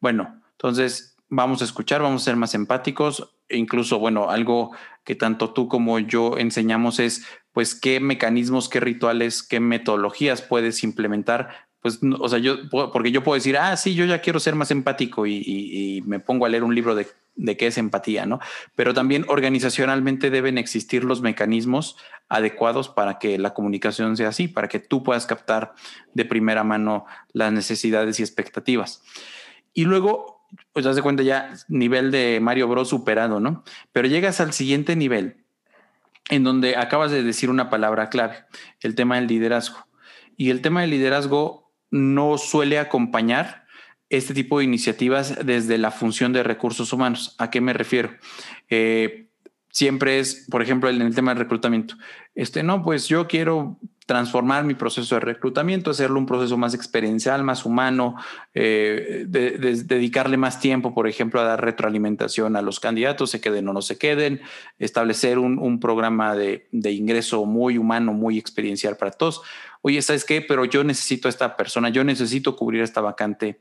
bueno, 0.00 0.40
entonces 0.52 1.16
vamos 1.28 1.60
a 1.62 1.64
escuchar, 1.64 2.00
vamos 2.00 2.22
a 2.22 2.24
ser 2.26 2.36
más 2.36 2.54
empáticos. 2.54 3.36
E 3.48 3.58
incluso, 3.58 3.98
bueno, 3.98 4.30
algo 4.30 4.70
que 5.04 5.16
tanto 5.16 5.52
tú 5.52 5.68
como 5.68 5.98
yo 5.98 6.38
enseñamos 6.38 7.00
es, 7.00 7.26
pues, 7.52 7.74
qué 7.74 8.00
mecanismos, 8.00 8.68
qué 8.68 8.80
rituales, 8.80 9.42
qué 9.42 9.60
metodologías 9.60 10.42
puedes 10.42 10.84
implementar 10.84 11.68
pues, 11.82 11.98
o 12.20 12.28
sea, 12.28 12.38
yo, 12.38 12.68
porque 12.70 13.10
yo 13.10 13.24
puedo 13.24 13.34
decir, 13.34 13.58
ah, 13.58 13.76
sí, 13.76 13.96
yo 13.96 14.04
ya 14.04 14.20
quiero 14.20 14.38
ser 14.38 14.54
más 14.54 14.70
empático 14.70 15.26
y 15.26 16.00
me 16.06 16.20
pongo 16.20 16.46
a 16.46 16.48
leer 16.48 16.62
un 16.62 16.76
libro 16.76 16.94
de 16.94 17.08
de 17.34 17.56
qué 17.56 17.68
es 17.68 17.78
empatía, 17.78 18.26
¿no? 18.26 18.40
Pero 18.74 18.94
también 18.94 19.24
organizacionalmente 19.28 20.30
deben 20.30 20.58
existir 20.58 21.04
los 21.04 21.22
mecanismos 21.22 21.96
adecuados 22.28 22.88
para 22.88 23.18
que 23.18 23.38
la 23.38 23.54
comunicación 23.54 24.16
sea 24.16 24.28
así, 24.28 24.48
para 24.48 24.68
que 24.68 24.78
tú 24.78 25.02
puedas 25.02 25.26
captar 25.26 25.74
de 26.14 26.24
primera 26.24 26.64
mano 26.64 27.06
las 27.32 27.52
necesidades 27.52 28.20
y 28.20 28.22
expectativas. 28.22 29.02
Y 29.72 29.84
luego, 29.84 30.46
pues 30.72 30.84
das 30.84 30.96
de 30.96 31.02
cuenta 31.02 31.22
ya, 31.22 31.52
nivel 31.68 32.10
de 32.10 32.38
Mario 32.40 32.68
Bros 32.68 32.88
superado, 32.88 33.40
¿no? 33.40 33.64
Pero 33.92 34.08
llegas 34.08 34.40
al 34.40 34.52
siguiente 34.52 34.96
nivel, 34.96 35.44
en 36.28 36.44
donde 36.44 36.76
acabas 36.76 37.10
de 37.10 37.22
decir 37.22 37.50
una 37.50 37.70
palabra 37.70 38.08
clave, 38.08 38.44
el 38.80 38.94
tema 38.94 39.16
del 39.16 39.26
liderazgo. 39.26 39.86
Y 40.36 40.50
el 40.50 40.60
tema 40.60 40.82
del 40.82 40.90
liderazgo 40.90 41.70
no 41.90 42.38
suele 42.38 42.78
acompañar 42.78 43.61
este 44.12 44.34
tipo 44.34 44.58
de 44.58 44.64
iniciativas 44.64 45.44
desde 45.44 45.78
la 45.78 45.90
función 45.90 46.34
de 46.34 46.42
recursos 46.42 46.92
humanos. 46.92 47.34
¿A 47.38 47.50
qué 47.50 47.62
me 47.62 47.72
refiero? 47.72 48.10
Eh, 48.68 49.28
siempre 49.70 50.20
es, 50.20 50.46
por 50.50 50.62
ejemplo, 50.62 50.90
en 50.90 51.00
el 51.00 51.14
tema 51.14 51.32
del 51.32 51.42
reclutamiento. 51.42 51.94
Este, 52.34 52.62
no, 52.62 52.82
pues 52.82 53.08
yo 53.08 53.26
quiero 53.26 53.78
transformar 54.04 54.64
mi 54.64 54.74
proceso 54.74 55.14
de 55.14 55.20
reclutamiento, 55.20 55.90
hacerlo 55.90 56.18
un 56.18 56.26
proceso 56.26 56.58
más 56.58 56.74
experiencial, 56.74 57.42
más 57.44 57.64
humano, 57.64 58.16
eh, 58.52 59.24
dedicarle 59.26 60.36
más 60.36 60.60
tiempo, 60.60 60.92
por 60.92 61.08
ejemplo, 61.08 61.40
a 61.40 61.44
dar 61.44 61.64
retroalimentación 61.64 62.56
a 62.56 62.62
los 62.62 62.80
candidatos, 62.80 63.30
se 63.30 63.40
queden 63.40 63.68
o 63.68 63.72
no 63.72 63.80
se 63.80 63.96
queden, 63.96 64.42
establecer 64.78 65.38
un, 65.38 65.80
programa 65.80 66.34
de, 66.34 66.68
de, 66.72 66.92
ingreso 66.92 67.46
muy 67.46 67.78
humano, 67.78 68.12
muy 68.12 68.38
experiencial 68.38 68.98
para 68.98 69.12
todos. 69.12 69.40
Oye, 69.80 70.02
¿sabes 70.02 70.24
qué? 70.24 70.42
Pero 70.42 70.64
yo 70.64 70.84
necesito 70.84 71.28
a 71.28 71.30
esta 71.30 71.56
persona, 71.56 71.88
yo 71.88 72.04
necesito 72.04 72.56
cubrir 72.56 72.82
esta 72.82 73.00
vacante 73.00 73.60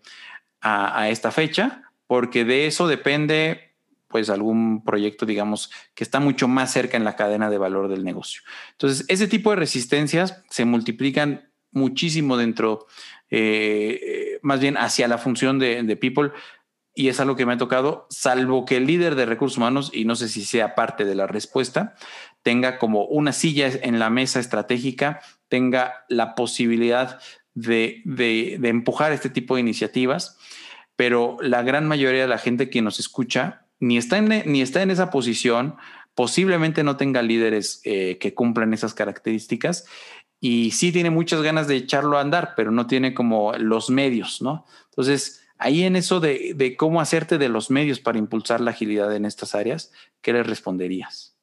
a, 0.62 1.10
esta 1.10 1.32
fecha, 1.32 1.84
porque 2.08 2.46
de 2.46 2.68
eso 2.68 2.88
depende 2.88 3.72
pues 4.08 4.30
algún 4.30 4.84
proyecto, 4.84 5.26
digamos, 5.26 5.72
que 5.96 6.04
está 6.04 6.20
mucho 6.20 6.48
más 6.50 6.72
cerca 6.72 6.98
en 6.98 7.06
la 7.06 7.16
cadena 7.16 7.50
de 7.50 7.58
valor 7.58 7.88
del 7.88 8.04
negocio. 8.04 8.42
Entonces, 8.72 9.06
ese 9.08 9.28
tipo 9.28 9.52
de 9.52 9.56
resistencias 9.56 10.44
se 10.50 10.66
multiplican 10.66 11.50
muchísimo 11.72 12.36
dentro, 12.36 12.88
eh, 13.30 14.40
más 14.42 14.60
bien 14.60 14.76
hacia 14.76 15.08
la 15.08 15.18
función 15.18 15.60
de, 15.60 15.84
de, 15.84 15.96
people, 15.96 16.32
y 16.94 17.08
es 17.08 17.22
algo 17.22 17.38
que 17.38 17.46
me 17.46 17.54
ha 17.54 17.58
tocado, 17.58 18.06
salvo 18.10 18.66
que 18.66 18.76
el 18.76 18.86
líder 18.86 19.16
de 19.16 19.26
recursos 19.26 19.58
humanos, 19.58 19.92
y 19.94 20.04
no 20.04 20.16
sé 20.16 20.28
si 20.28 20.44
sea 20.44 20.76
parte 20.76 21.06
de 21.06 21.16
la 21.16 21.28
respuesta, 21.28 21.96
tenga 22.44 22.80
como 22.80 23.06
una 23.06 23.32
silla 23.32 23.70
en 23.82 24.00
la 24.00 24.10
mesa 24.10 24.42
estratégica, 24.42 25.22
tenga 25.48 26.06
la 26.10 26.36
posibilidad 26.36 27.20
de, 27.54 28.02
de, 28.06 28.70
empujar 28.70 29.12
este 29.12 29.30
tipo 29.30 29.56
de 29.56 29.62
iniciativas 29.62 30.38
pero 31.02 31.38
la 31.42 31.64
gran 31.64 31.88
mayoría 31.88 32.22
de 32.22 32.28
la 32.28 32.38
gente 32.38 32.70
que 32.70 32.84
nos 32.84 33.00
escucha 33.00 33.66
ni 33.80 33.98
está 33.98 34.20
en, 34.20 34.44
ni 34.46 34.62
está 34.62 34.84
en 34.84 34.92
esa 34.92 35.10
posición, 35.10 35.76
posiblemente 36.14 36.84
no 36.84 36.96
tenga 36.96 37.24
líderes 37.24 37.82
eh, 37.86 38.20
que 38.20 38.36
cumplan 38.36 38.72
esas 38.72 38.94
características 38.94 39.86
y 40.40 40.70
sí 40.70 40.92
tiene 40.92 41.10
muchas 41.10 41.42
ganas 41.42 41.68
de 41.68 41.78
echarlo 41.78 42.20
a 42.20 42.22
andar, 42.22 42.54
pero 42.56 42.70
no 42.70 42.86
tiene 42.86 43.16
como 43.16 43.54
los 43.54 43.90
medios, 43.90 44.44
¿no? 44.44 44.68
Entonces, 44.92 45.42
ahí 45.58 45.84
en 45.86 45.96
eso 45.96 46.20
de, 46.20 46.54
de 46.56 46.78
cómo 46.78 47.02
hacerte 47.02 47.40
de 47.40 47.50
los 47.50 47.72
medios 47.72 48.00
para 48.00 48.20
impulsar 48.20 48.62
la 48.62 48.70
agilidad 48.70 49.16
en 49.16 49.26
estas 49.26 49.56
áreas, 49.56 49.92
¿qué 50.22 50.34
le 50.34 50.44
responderías? 50.44 51.36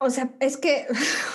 O 0.00 0.10
sea, 0.10 0.30
es 0.38 0.56
que, 0.56 0.86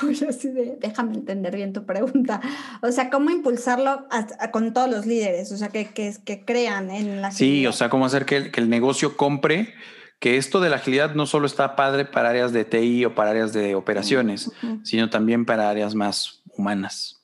déjame 0.80 1.16
entender 1.16 1.56
bien 1.56 1.74
tu 1.74 1.86
pregunta. 1.86 2.40
O 2.82 2.92
sea, 2.92 3.10
¿cómo 3.10 3.30
impulsarlo 3.30 4.08
con 4.52 4.74
todos 4.74 4.90
los 4.90 5.06
líderes? 5.06 5.52
O 5.52 5.58
sea, 5.58 5.68
que, 5.68 5.90
que, 5.90 6.16
que 6.24 6.46
crean 6.46 6.90
en 6.90 7.22
la 7.22 7.32
Sí, 7.32 7.68
o 7.68 7.74
sea, 7.74 7.90
cómo 7.90 8.06
hacer 8.06 8.26
que, 8.26 8.52
que, 8.52 8.62
el 8.62 8.70
negocio 8.70 9.18
compre, 9.18 9.74
que 10.20 10.38
esto 10.38 10.62
de 10.62 10.70
la 10.70 10.78
agilidad 10.78 11.14
no 11.14 11.26
solo 11.26 11.46
está 11.46 11.76
padre 11.76 12.06
para 12.06 12.30
áreas 12.30 12.54
de 12.54 12.64
TI 12.64 13.04
o 13.04 13.16
para 13.16 13.32
áreas 13.32 13.52
de 13.52 13.76
operaciones, 13.76 14.50
sino 14.84 15.10
también 15.10 15.46
para 15.46 15.70
áreas 15.70 15.94
más 15.94 16.42
humanas. 16.58 17.22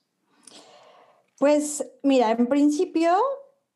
Pues 1.37 1.85
mira, 2.03 2.31
en 2.31 2.47
principio, 2.47 3.15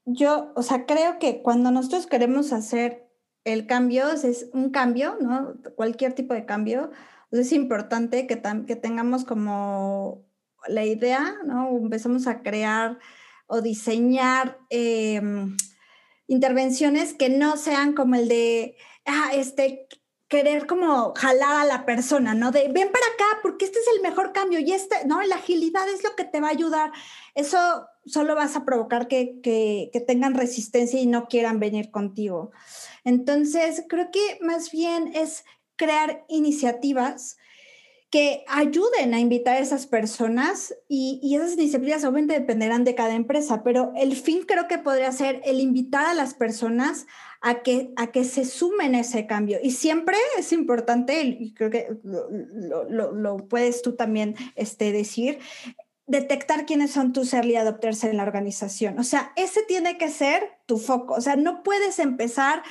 yo, 0.03 0.51
o 0.55 0.63
sea, 0.63 0.85
creo 0.85 1.17
que 1.17 1.41
cuando 1.41 1.71
nosotros 1.71 2.07
queremos 2.07 2.51
hacer 2.51 3.07
el 3.45 3.67
cambio, 3.67 4.09
es 4.09 4.49
un 4.51 4.69
cambio, 4.71 5.15
¿no? 5.21 5.53
Cualquier 5.75 6.11
tipo 6.11 6.33
de 6.33 6.45
cambio 6.45 6.91
es 7.39 7.51
importante 7.51 8.27
que, 8.27 8.41
que 8.67 8.75
tengamos 8.75 9.25
como 9.25 10.25
la 10.67 10.85
idea, 10.85 11.35
¿no? 11.45 11.69
Empezamos 11.69 12.27
a 12.27 12.41
crear 12.41 12.99
o 13.47 13.61
diseñar 13.61 14.59
em, 14.69 15.55
intervenciones 16.27 17.13
que 17.13 17.29
no 17.29 17.57
sean 17.57 17.93
como 17.93 18.15
el 18.15 18.27
de, 18.27 18.77
ah, 19.05 19.31
este, 19.33 19.87
querer 20.27 20.65
como 20.65 21.13
jalar 21.15 21.61
a 21.61 21.65
la 21.65 21.85
persona, 21.85 22.33
¿no? 22.33 22.51
De 22.51 22.67
ven 22.69 22.91
para 22.91 23.05
acá 23.05 23.39
porque 23.43 23.65
este 23.65 23.79
es 23.79 23.85
el 23.95 24.01
mejor 24.01 24.31
cambio 24.31 24.59
y 24.59 24.71
este, 24.71 25.05
¿no? 25.05 25.21
La 25.21 25.35
agilidad 25.35 25.87
es 25.89 26.03
lo 26.03 26.15
que 26.15 26.23
te 26.23 26.39
va 26.39 26.47
a 26.47 26.51
ayudar. 26.51 26.91
Eso 27.35 27.87
solo 28.05 28.35
vas 28.35 28.55
a 28.55 28.65
provocar 28.65 29.07
que, 29.07 29.39
que 29.41 29.99
tengan 29.99 30.33
resistencia 30.33 30.99
y 30.99 31.05
no 31.05 31.27
quieran 31.27 31.59
venir 31.59 31.91
contigo. 31.91 32.51
Entonces, 33.03 33.83
creo 33.87 34.09
que 34.11 34.39
más 34.41 34.71
bien 34.71 35.11
es 35.13 35.43
crear 35.75 36.25
iniciativas 36.27 37.37
que 38.13 38.45
ayuden 38.47 39.15
a 39.15 39.19
invitar 39.19 39.55
a 39.55 39.59
esas 39.59 39.87
personas 39.87 40.75
y, 40.87 41.35
esas 41.35 41.53
iniciativas 41.53 42.03
obviamente 42.03 42.39
dependerán 42.39 42.83
de 42.83 42.93
cada 42.93 43.15
empresa, 43.15 43.63
pero 43.63 43.91
el 43.95 44.15
fin 44.15 44.43
creo 44.47 44.67
que 44.67 44.77
podría 44.77 45.11
ser 45.11 45.41
el 45.45 45.59
invitar 45.59 46.05
a 46.05 46.13
las 46.13 46.35
personas 46.35 47.07
a 47.41 47.63
que, 47.63 47.91
a 47.95 48.11
que 48.11 48.23
se 48.23 48.45
sumen 48.45 48.93
a 48.93 48.99
ese 48.99 49.25
cambio. 49.25 49.57
Y 49.63 49.71
siempre 49.71 50.15
es 50.37 50.53
importante, 50.53 51.23
y 51.23 51.55
creo 51.55 51.71
que 51.71 51.87
lo, 52.03 53.37
puedes 53.47 53.81
tú 53.81 53.95
también 53.95 54.35
este, 54.53 54.91
decir, 54.91 55.39
detectar 56.05 56.67
quiénes 56.67 56.91
son 56.91 57.13
tus 57.13 57.33
early 57.33 57.55
adopters 57.55 58.03
en 58.03 58.17
la 58.17 58.23
organización. 58.23 58.99
O 58.99 59.03
sea, 59.03 59.33
ese 59.37 59.63
tiene 59.63 59.97
que 59.97 60.09
ser 60.09 60.51
tu 60.67 60.77
foco. 60.77 61.15
O 61.15 61.21
sea, 61.21 61.35
no 61.35 61.63
puedes 61.63 61.97
empezar 61.97 62.61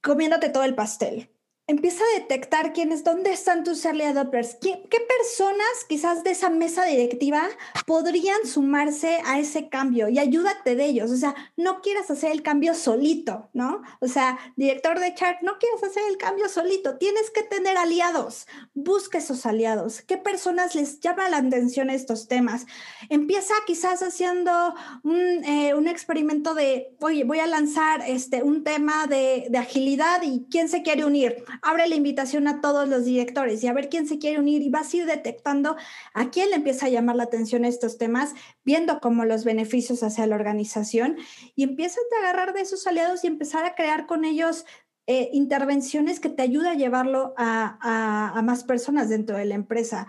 comiéndote 0.00 0.48
todo 0.48 0.64
el 0.64 0.74
pastel 0.74 1.30
empieza 1.68 2.02
a 2.02 2.18
detectar 2.18 2.72
quiénes, 2.72 3.04
dónde 3.04 3.30
están 3.30 3.62
tus 3.62 3.84
early 3.84 4.02
adopters, 4.02 4.56
¿Qué, 4.60 4.82
personas 5.18 5.84
quizás 5.88 6.22
de 6.22 6.30
esa 6.30 6.48
mesa 6.48 6.84
directiva 6.84 7.48
podrían 7.86 8.46
sumarse 8.46 9.18
a 9.24 9.38
ese 9.38 9.68
cambio 9.68 10.08
y 10.08 10.18
ayúdate 10.18 10.76
de 10.76 10.84
ellos. 10.86 11.10
O 11.10 11.16
sea, 11.16 11.34
no 11.56 11.80
quieras 11.80 12.10
hacer 12.10 12.30
el 12.30 12.42
cambio 12.42 12.74
solito, 12.74 13.50
¿no? 13.52 13.82
O 14.00 14.06
sea, 14.06 14.38
director 14.56 15.00
de 15.00 15.14
chart, 15.14 15.38
no 15.42 15.58
quieras 15.58 15.82
hacer 15.82 16.04
el 16.08 16.18
cambio 16.18 16.48
solito, 16.48 16.98
tienes 16.98 17.30
que 17.30 17.42
tener 17.42 17.76
aliados. 17.76 18.46
Busca 18.74 19.18
esos 19.18 19.44
aliados. 19.44 20.02
¿Qué 20.02 20.16
personas 20.18 20.74
les 20.74 21.00
llama 21.00 21.28
la 21.28 21.38
atención 21.38 21.90
estos 21.90 22.28
temas? 22.28 22.66
Empieza 23.08 23.54
quizás 23.66 24.02
haciendo 24.02 24.74
un, 25.02 25.44
eh, 25.44 25.74
un 25.74 25.88
experimento 25.88 26.54
de, 26.54 26.94
oye, 27.00 27.24
voy 27.24 27.40
a 27.40 27.46
lanzar 27.46 28.02
este, 28.06 28.42
un 28.44 28.62
tema 28.62 29.06
de 29.06 29.50
agilidad 29.58 30.22
y 30.22 30.46
quién 30.48 30.68
se 30.68 30.82
quiere 30.82 31.04
unir 31.04 31.44
abre 31.62 31.88
la 31.88 31.94
invitación 31.94 32.48
a 32.48 32.60
todos 32.60 32.88
los 32.88 33.04
directores 33.04 33.62
y 33.62 33.66
a 33.66 33.72
ver 33.72 33.88
quién 33.88 34.06
se 34.06 34.18
quiere 34.18 34.38
unir 34.38 34.62
y 34.62 34.70
vas 34.70 34.92
a 34.92 34.96
ir 34.98 35.06
detectando 35.06 35.76
a 36.14 36.30
quién 36.30 36.50
le 36.50 36.56
empieza 36.56 36.86
a 36.86 36.88
llamar 36.88 37.16
la 37.16 37.24
atención 37.24 37.64
estos 37.64 37.98
temas, 37.98 38.34
viendo 38.64 39.00
como 39.00 39.24
los 39.24 39.44
beneficios 39.44 40.02
hacia 40.02 40.26
la 40.26 40.36
organización 40.36 41.16
y 41.54 41.64
empiezas 41.64 42.04
a 42.16 42.20
agarrar 42.20 42.52
de 42.52 42.60
esos 42.60 42.86
aliados 42.86 43.24
y 43.24 43.26
empezar 43.26 43.64
a 43.64 43.74
crear 43.74 44.06
con 44.06 44.24
ellos 44.24 44.64
eh, 45.06 45.30
intervenciones 45.32 46.20
que 46.20 46.28
te 46.28 46.42
ayudan 46.42 46.72
a 46.72 46.78
llevarlo 46.78 47.32
a, 47.38 48.40
más 48.44 48.64
personas 48.64 49.08
dentro 49.08 49.38
de 49.38 49.46
la 49.46 49.54
empresa. 49.54 50.06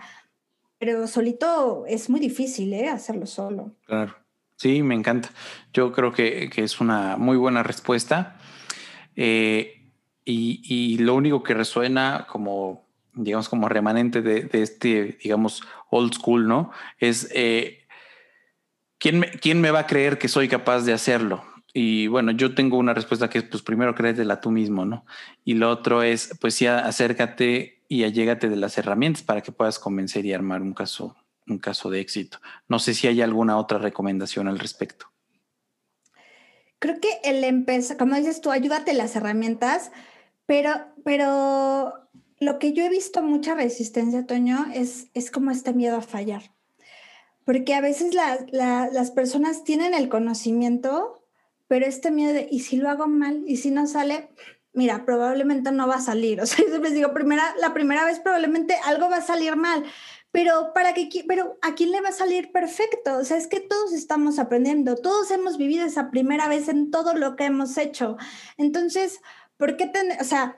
Pero 0.78 1.06
solito 1.06 1.84
es 1.86 2.10
muy 2.10 2.20
difícil, 2.20 2.72
¿eh? 2.74 2.88
Hacerlo 2.88 3.26
solo. 3.26 3.74
Claro. 3.86 4.14
Sí, 4.56 4.82
me 4.82 4.94
encanta. 4.94 5.30
Yo 5.72 5.92
creo 5.92 6.12
que, 6.12 6.50
que 6.50 6.64
es 6.64 6.82
una 6.82 7.16
muy 7.16 7.38
buena 7.38 7.62
respuesta. 7.62 8.36
Eh, 9.16 9.79
y, 10.30 10.98
lo 10.98 11.14
único 11.14 11.42
que 11.42 11.54
resuena 11.54 12.26
como, 12.28 12.84
digamos, 13.14 13.48
como 13.48 13.68
remanente 13.68 14.22
de, 14.22 14.42
de 14.42 14.62
este, 14.62 15.18
digamos, 15.22 15.62
old 15.90 16.14
school, 16.14 16.46
¿no? 16.46 16.70
Es, 16.98 17.28
eh, 17.34 17.86
¿quién, 18.98 19.20
me, 19.20 19.30
¿quién 19.30 19.60
me 19.60 19.70
va 19.70 19.80
a 19.80 19.86
creer 19.86 20.18
que 20.18 20.28
soy 20.28 20.48
capaz 20.48 20.82
de 20.82 20.92
hacerlo? 20.92 21.44
Y 21.72 22.08
bueno, 22.08 22.32
yo 22.32 22.54
tengo 22.54 22.78
una 22.78 22.94
respuesta 22.94 23.30
que 23.30 23.38
es, 23.38 23.44
pues 23.44 23.62
primero 23.62 23.94
créetela 23.94 24.40
tú 24.40 24.50
mismo, 24.50 24.84
¿no? 24.84 25.04
Y 25.44 25.54
lo 25.54 25.70
otro 25.70 26.02
es, 26.02 26.36
pues 26.40 26.54
sí, 26.54 26.66
acércate 26.66 27.82
y 27.88 28.04
allégate 28.04 28.48
de 28.48 28.56
las 28.56 28.76
herramientas 28.78 29.22
para 29.22 29.40
que 29.40 29.52
puedas 29.52 29.78
convencer 29.78 30.26
y 30.26 30.32
armar 30.32 30.62
un 30.62 30.74
caso 30.74 31.16
un 31.50 31.58
caso 31.58 31.90
de 31.90 32.00
éxito. 32.00 32.38
No 32.68 32.78
sé 32.78 32.94
si 32.94 33.06
hay 33.06 33.20
alguna 33.20 33.58
otra 33.58 33.78
recomendación 33.78 34.48
al 34.48 34.58
respecto. 34.58 35.06
Creo 36.78 36.98
que 37.00 37.20
el 37.24 37.44
empezar, 37.44 37.98
como 37.98 38.16
dices 38.16 38.40
tú, 38.40 38.50
ayúdate 38.50 38.94
las 38.94 39.14
herramientas, 39.14 39.92
pero, 40.50 40.72
pero 41.04 41.94
lo 42.40 42.58
que 42.58 42.72
yo 42.72 42.82
he 42.84 42.88
visto 42.88 43.22
mucha 43.22 43.54
resistencia, 43.54 44.26
Toño, 44.26 44.66
es, 44.74 45.06
es 45.14 45.30
como 45.30 45.52
este 45.52 45.72
miedo 45.72 45.96
a 45.96 46.02
fallar. 46.02 46.42
Porque 47.44 47.72
a 47.72 47.80
veces 47.80 48.16
las 48.50 49.10
personas 49.12 49.62
tienen 49.62 49.94
el 49.94 50.08
conocimiento, 50.08 51.24
pero 51.68 51.86
este 51.86 52.10
miedo 52.10 52.32
de, 52.32 52.48
¿y 52.50 52.60
si 52.60 52.78
lo 52.78 52.90
hago 52.90 53.06
mal? 53.06 53.44
¿Y 53.46 53.58
si 53.58 53.70
no 53.70 53.86
sale? 53.86 54.30
Mira, 54.72 55.04
probablemente 55.04 55.70
no 55.70 55.86
va 55.86 55.94
a 55.94 56.00
salir. 56.00 56.40
O 56.42 56.46
sea, 56.46 56.64
yo 56.64 56.70
siempre 56.70 56.90
digo, 56.90 57.14
primera, 57.14 57.54
la 57.60 57.72
primera 57.72 58.04
vez 58.04 58.18
probablemente 58.18 58.74
algo 58.84 59.08
va 59.08 59.18
a 59.18 59.22
salir 59.22 59.54
mal, 59.54 59.84
pero 60.32 60.72
para 60.74 60.94
que 60.94 61.08
pero 61.26 61.58
a 61.62 61.74
quién 61.74 61.90
le 61.90 62.00
va 62.00 62.10
a 62.10 62.12
salir 62.12 62.52
perfecto 62.52 63.18
o 63.18 63.24
sea 63.24 63.36
es 63.36 63.48
que 63.48 63.60
todos 63.60 63.92
estamos 63.92 64.38
aprendiendo 64.38 64.94
todos 64.94 65.30
hemos 65.30 65.58
vivido 65.58 65.84
esa 65.84 66.10
primera 66.10 66.48
vez 66.48 66.68
en 66.68 66.90
todo 66.90 67.14
lo 67.14 67.34
que 67.36 67.46
hemos 67.46 67.76
hecho 67.76 68.16
entonces 68.56 69.20
por 69.60 69.76
qué 69.76 69.86
tener 69.86 70.20
o 70.20 70.24
sea 70.24 70.56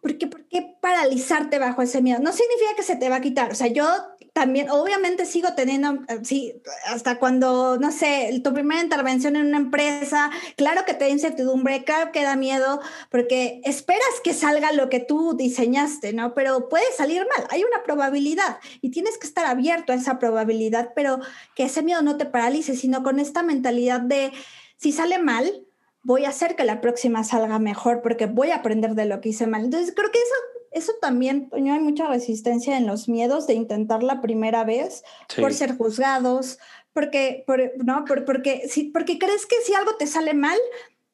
¿por 0.00 0.16
qué, 0.16 0.26
¿por 0.26 0.46
qué 0.48 0.76
paralizarte 0.80 1.58
bajo 1.58 1.82
ese 1.82 2.00
miedo? 2.00 2.20
No 2.20 2.32
significa 2.32 2.74
que 2.76 2.82
se 2.82 2.96
te 2.96 3.08
va 3.08 3.16
a 3.16 3.20
quitar. 3.20 3.50
O 3.50 3.54
sea, 3.54 3.66
yo 3.66 3.84
también, 4.32 4.70
obviamente 4.70 5.26
sigo 5.26 5.54
teniendo, 5.54 5.94
eh, 6.08 6.20
sí, 6.22 6.62
hasta 6.86 7.18
cuando, 7.18 7.76
no 7.78 7.90
sé, 7.90 8.40
tu 8.44 8.54
primera 8.54 8.80
intervención 8.80 9.34
en 9.34 9.46
una 9.46 9.56
empresa, 9.56 10.30
claro 10.56 10.84
que 10.84 10.94
te 10.94 11.06
da 11.06 11.10
incertidumbre, 11.10 11.82
claro 11.82 12.12
que 12.12 12.22
da 12.22 12.36
miedo, 12.36 12.80
porque 13.10 13.60
esperas 13.64 14.20
que 14.22 14.32
salga 14.34 14.70
lo 14.72 14.88
que 14.88 15.00
tú 15.00 15.36
diseñaste, 15.36 16.12
¿no? 16.12 16.34
Pero 16.34 16.68
puede 16.68 16.84
salir 16.96 17.26
mal, 17.36 17.48
hay 17.50 17.64
una 17.64 17.82
probabilidad 17.82 18.58
y 18.80 18.90
tienes 18.90 19.18
que 19.18 19.26
estar 19.26 19.46
abierto 19.46 19.92
a 19.92 19.96
esa 19.96 20.20
probabilidad, 20.20 20.92
pero 20.94 21.18
que 21.56 21.64
ese 21.64 21.82
miedo 21.82 22.02
no 22.02 22.16
te 22.16 22.26
paralice, 22.26 22.76
sino 22.76 23.02
con 23.02 23.18
esta 23.18 23.42
mentalidad 23.42 24.00
de, 24.00 24.30
si 24.76 24.92
sale 24.92 25.18
mal, 25.18 25.67
voy 26.08 26.24
a 26.24 26.30
hacer 26.30 26.56
que 26.56 26.64
la 26.64 26.80
próxima 26.80 27.22
salga 27.22 27.58
mejor 27.58 28.00
porque 28.00 28.24
voy 28.24 28.48
a 28.48 28.56
aprender 28.56 28.94
de 28.94 29.04
lo 29.04 29.20
que 29.20 29.28
hice 29.28 29.46
mal. 29.46 29.66
Entonces, 29.66 29.92
creo 29.94 30.10
que 30.10 30.18
eso, 30.18 30.34
eso 30.72 30.92
también, 31.02 31.50
hay 31.52 31.80
mucha 31.80 32.08
resistencia 32.08 32.78
en 32.78 32.86
los 32.86 33.10
miedos 33.10 33.46
de 33.46 33.52
intentar 33.52 34.02
la 34.02 34.22
primera 34.22 34.64
vez 34.64 35.04
por 35.38 35.52
ser 35.52 35.76
juzgados, 35.76 36.58
porque, 36.94 37.44
¿no? 37.84 38.06
porque, 38.24 38.66
si, 38.70 38.84
porque 38.84 39.18
crees 39.18 39.44
que 39.44 39.56
si 39.62 39.74
algo 39.74 39.96
te 39.96 40.06
sale 40.06 40.32
mal, 40.32 40.58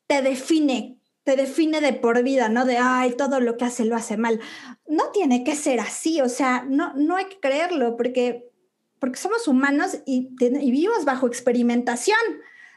te 0.07 0.23
define, 0.23 0.97
te 1.25 1.35
define 1.35 1.81
de 1.81 1.95
por 1.95 2.23
vida, 2.23 2.49
¿no? 2.49 2.65
De, 2.65 2.79
ay, 2.79 3.15
todo 3.17 3.41
lo 3.41 3.57
que 3.57 3.65
hace 3.65 3.85
lo 3.85 3.97
hace 3.97 4.17
mal. 4.17 4.39
No 4.87 5.11
tiene 5.11 5.43
que 5.43 5.57
ser 5.57 5.81
así, 5.81 6.21
o 6.21 6.29
sea, 6.29 6.65
no, 6.69 6.95
no 6.95 7.17
hay 7.17 7.25
que 7.25 7.41
creerlo 7.41 7.97
porque, 7.97 8.49
porque 9.01 9.19
somos 9.19 9.49
humanos 9.49 9.99
y, 10.07 10.29
y 10.39 10.71
vivimos 10.71 11.05
bajo 11.05 11.27
experimentación. 11.27 12.21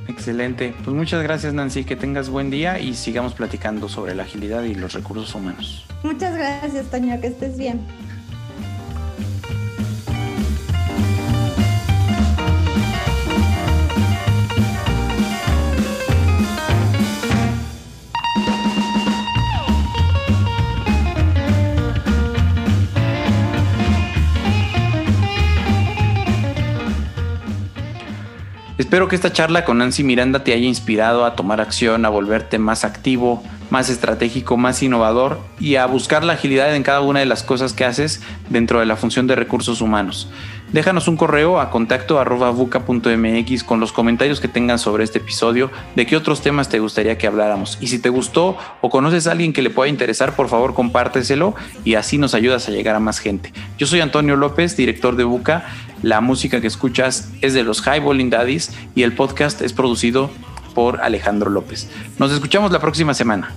Excelente. 0.08 0.74
Pues 0.86 0.96
muchas 0.96 1.22
gracias 1.22 1.54
Nancy, 1.54 1.84
que 1.84 1.98
tengas 1.98 2.30
buen 2.30 2.50
día 2.50 2.80
y 2.80 2.94
sigamos 2.94 3.34
platicando 3.34 3.90
sobre 3.90 4.16
la 4.16 4.24
agilidad 4.24 4.64
y 4.64 4.74
los 4.74 4.94
recursos 4.94 5.36
humanos. 5.36 5.86
Muchas 6.04 6.34
gracias 6.38 6.86
Toño, 6.86 7.20
que 7.20 7.28
estés 7.28 7.58
bien. 7.58 7.82
Espero 28.94 29.08
que 29.08 29.16
esta 29.16 29.34
charla 29.34 29.66
con 29.66 29.80
Nancy 29.80 30.04
Miranda 30.04 30.44
te 30.44 30.54
haya 30.54 30.68
inspirado 30.68 31.26
a 31.26 31.36
tomar 31.36 31.60
acción, 31.60 32.06
a 32.06 32.10
volverte 32.10 32.60
más 32.60 32.86
activo, 32.86 33.42
más 33.72 33.90
estratégico, 33.90 34.56
más 34.56 34.84
innovador 34.84 35.40
y 35.60 35.78
a 35.78 35.88
buscar 35.88 36.24
la 36.24 36.34
agilidad 36.34 36.76
en 36.76 36.84
cada 36.84 37.02
una 37.02 37.20
de 37.20 37.26
las 37.26 37.42
cosas 37.42 37.74
que 37.74 37.86
haces 37.86 38.22
dentro 38.52 38.80
de 38.80 38.86
la 38.86 38.96
función 38.96 39.26
de 39.26 39.36
recursos 39.36 39.82
humanos. 39.82 40.30
Déjanos 40.74 41.08
un 41.08 41.18
correo 41.18 41.60
a 41.60 41.72
contacto 41.72 42.20
con 43.66 43.80
los 43.80 43.92
comentarios 43.92 44.40
que 44.40 44.48
tengan 44.48 44.78
sobre 44.78 45.04
este 45.04 45.18
episodio, 45.18 45.72
de 45.96 46.06
qué 46.06 46.16
otros 46.16 46.42
temas 46.42 46.70
te 46.70 46.80
gustaría 46.80 47.18
que 47.18 47.26
habláramos. 47.26 47.80
Y 47.82 47.88
si 47.88 47.98
te 47.98 48.10
gustó 48.10 48.58
o 48.82 48.90
conoces 48.92 49.26
a 49.26 49.32
alguien 49.32 49.54
que 49.54 49.64
le 49.64 49.72
pueda 49.72 49.90
interesar, 49.90 50.36
por 50.36 50.50
favor 50.50 50.76
compárteselo 50.76 51.56
y 51.84 51.96
así 51.96 52.20
nos 52.20 52.36
ayudas 52.36 52.68
a 52.68 52.72
llegar 52.72 52.96
a 52.96 53.00
más 53.00 53.18
gente. 53.18 53.54
Yo 53.80 53.88
soy 53.88 54.02
Antonio 54.02 54.36
López, 54.36 54.78
director 54.78 55.16
de 55.16 55.24
Buca. 55.24 55.66
La 56.04 56.20
música 56.20 56.60
que 56.60 56.68
escuchas 56.68 57.30
es 57.42 57.54
de 57.54 57.64
los 57.64 57.82
High 57.82 58.02
Bowling 58.02 58.30
Daddies 58.30 58.72
y 58.94 59.04
el 59.04 59.14
podcast 59.14 59.62
es 59.62 59.72
producido 59.72 60.30
por 60.76 61.00
Alejandro 61.00 61.50
López. 61.50 61.90
Nos 62.20 62.32
escuchamos 62.34 62.74
la 62.74 62.80
próxima 62.80 63.14
semana. 63.14 63.54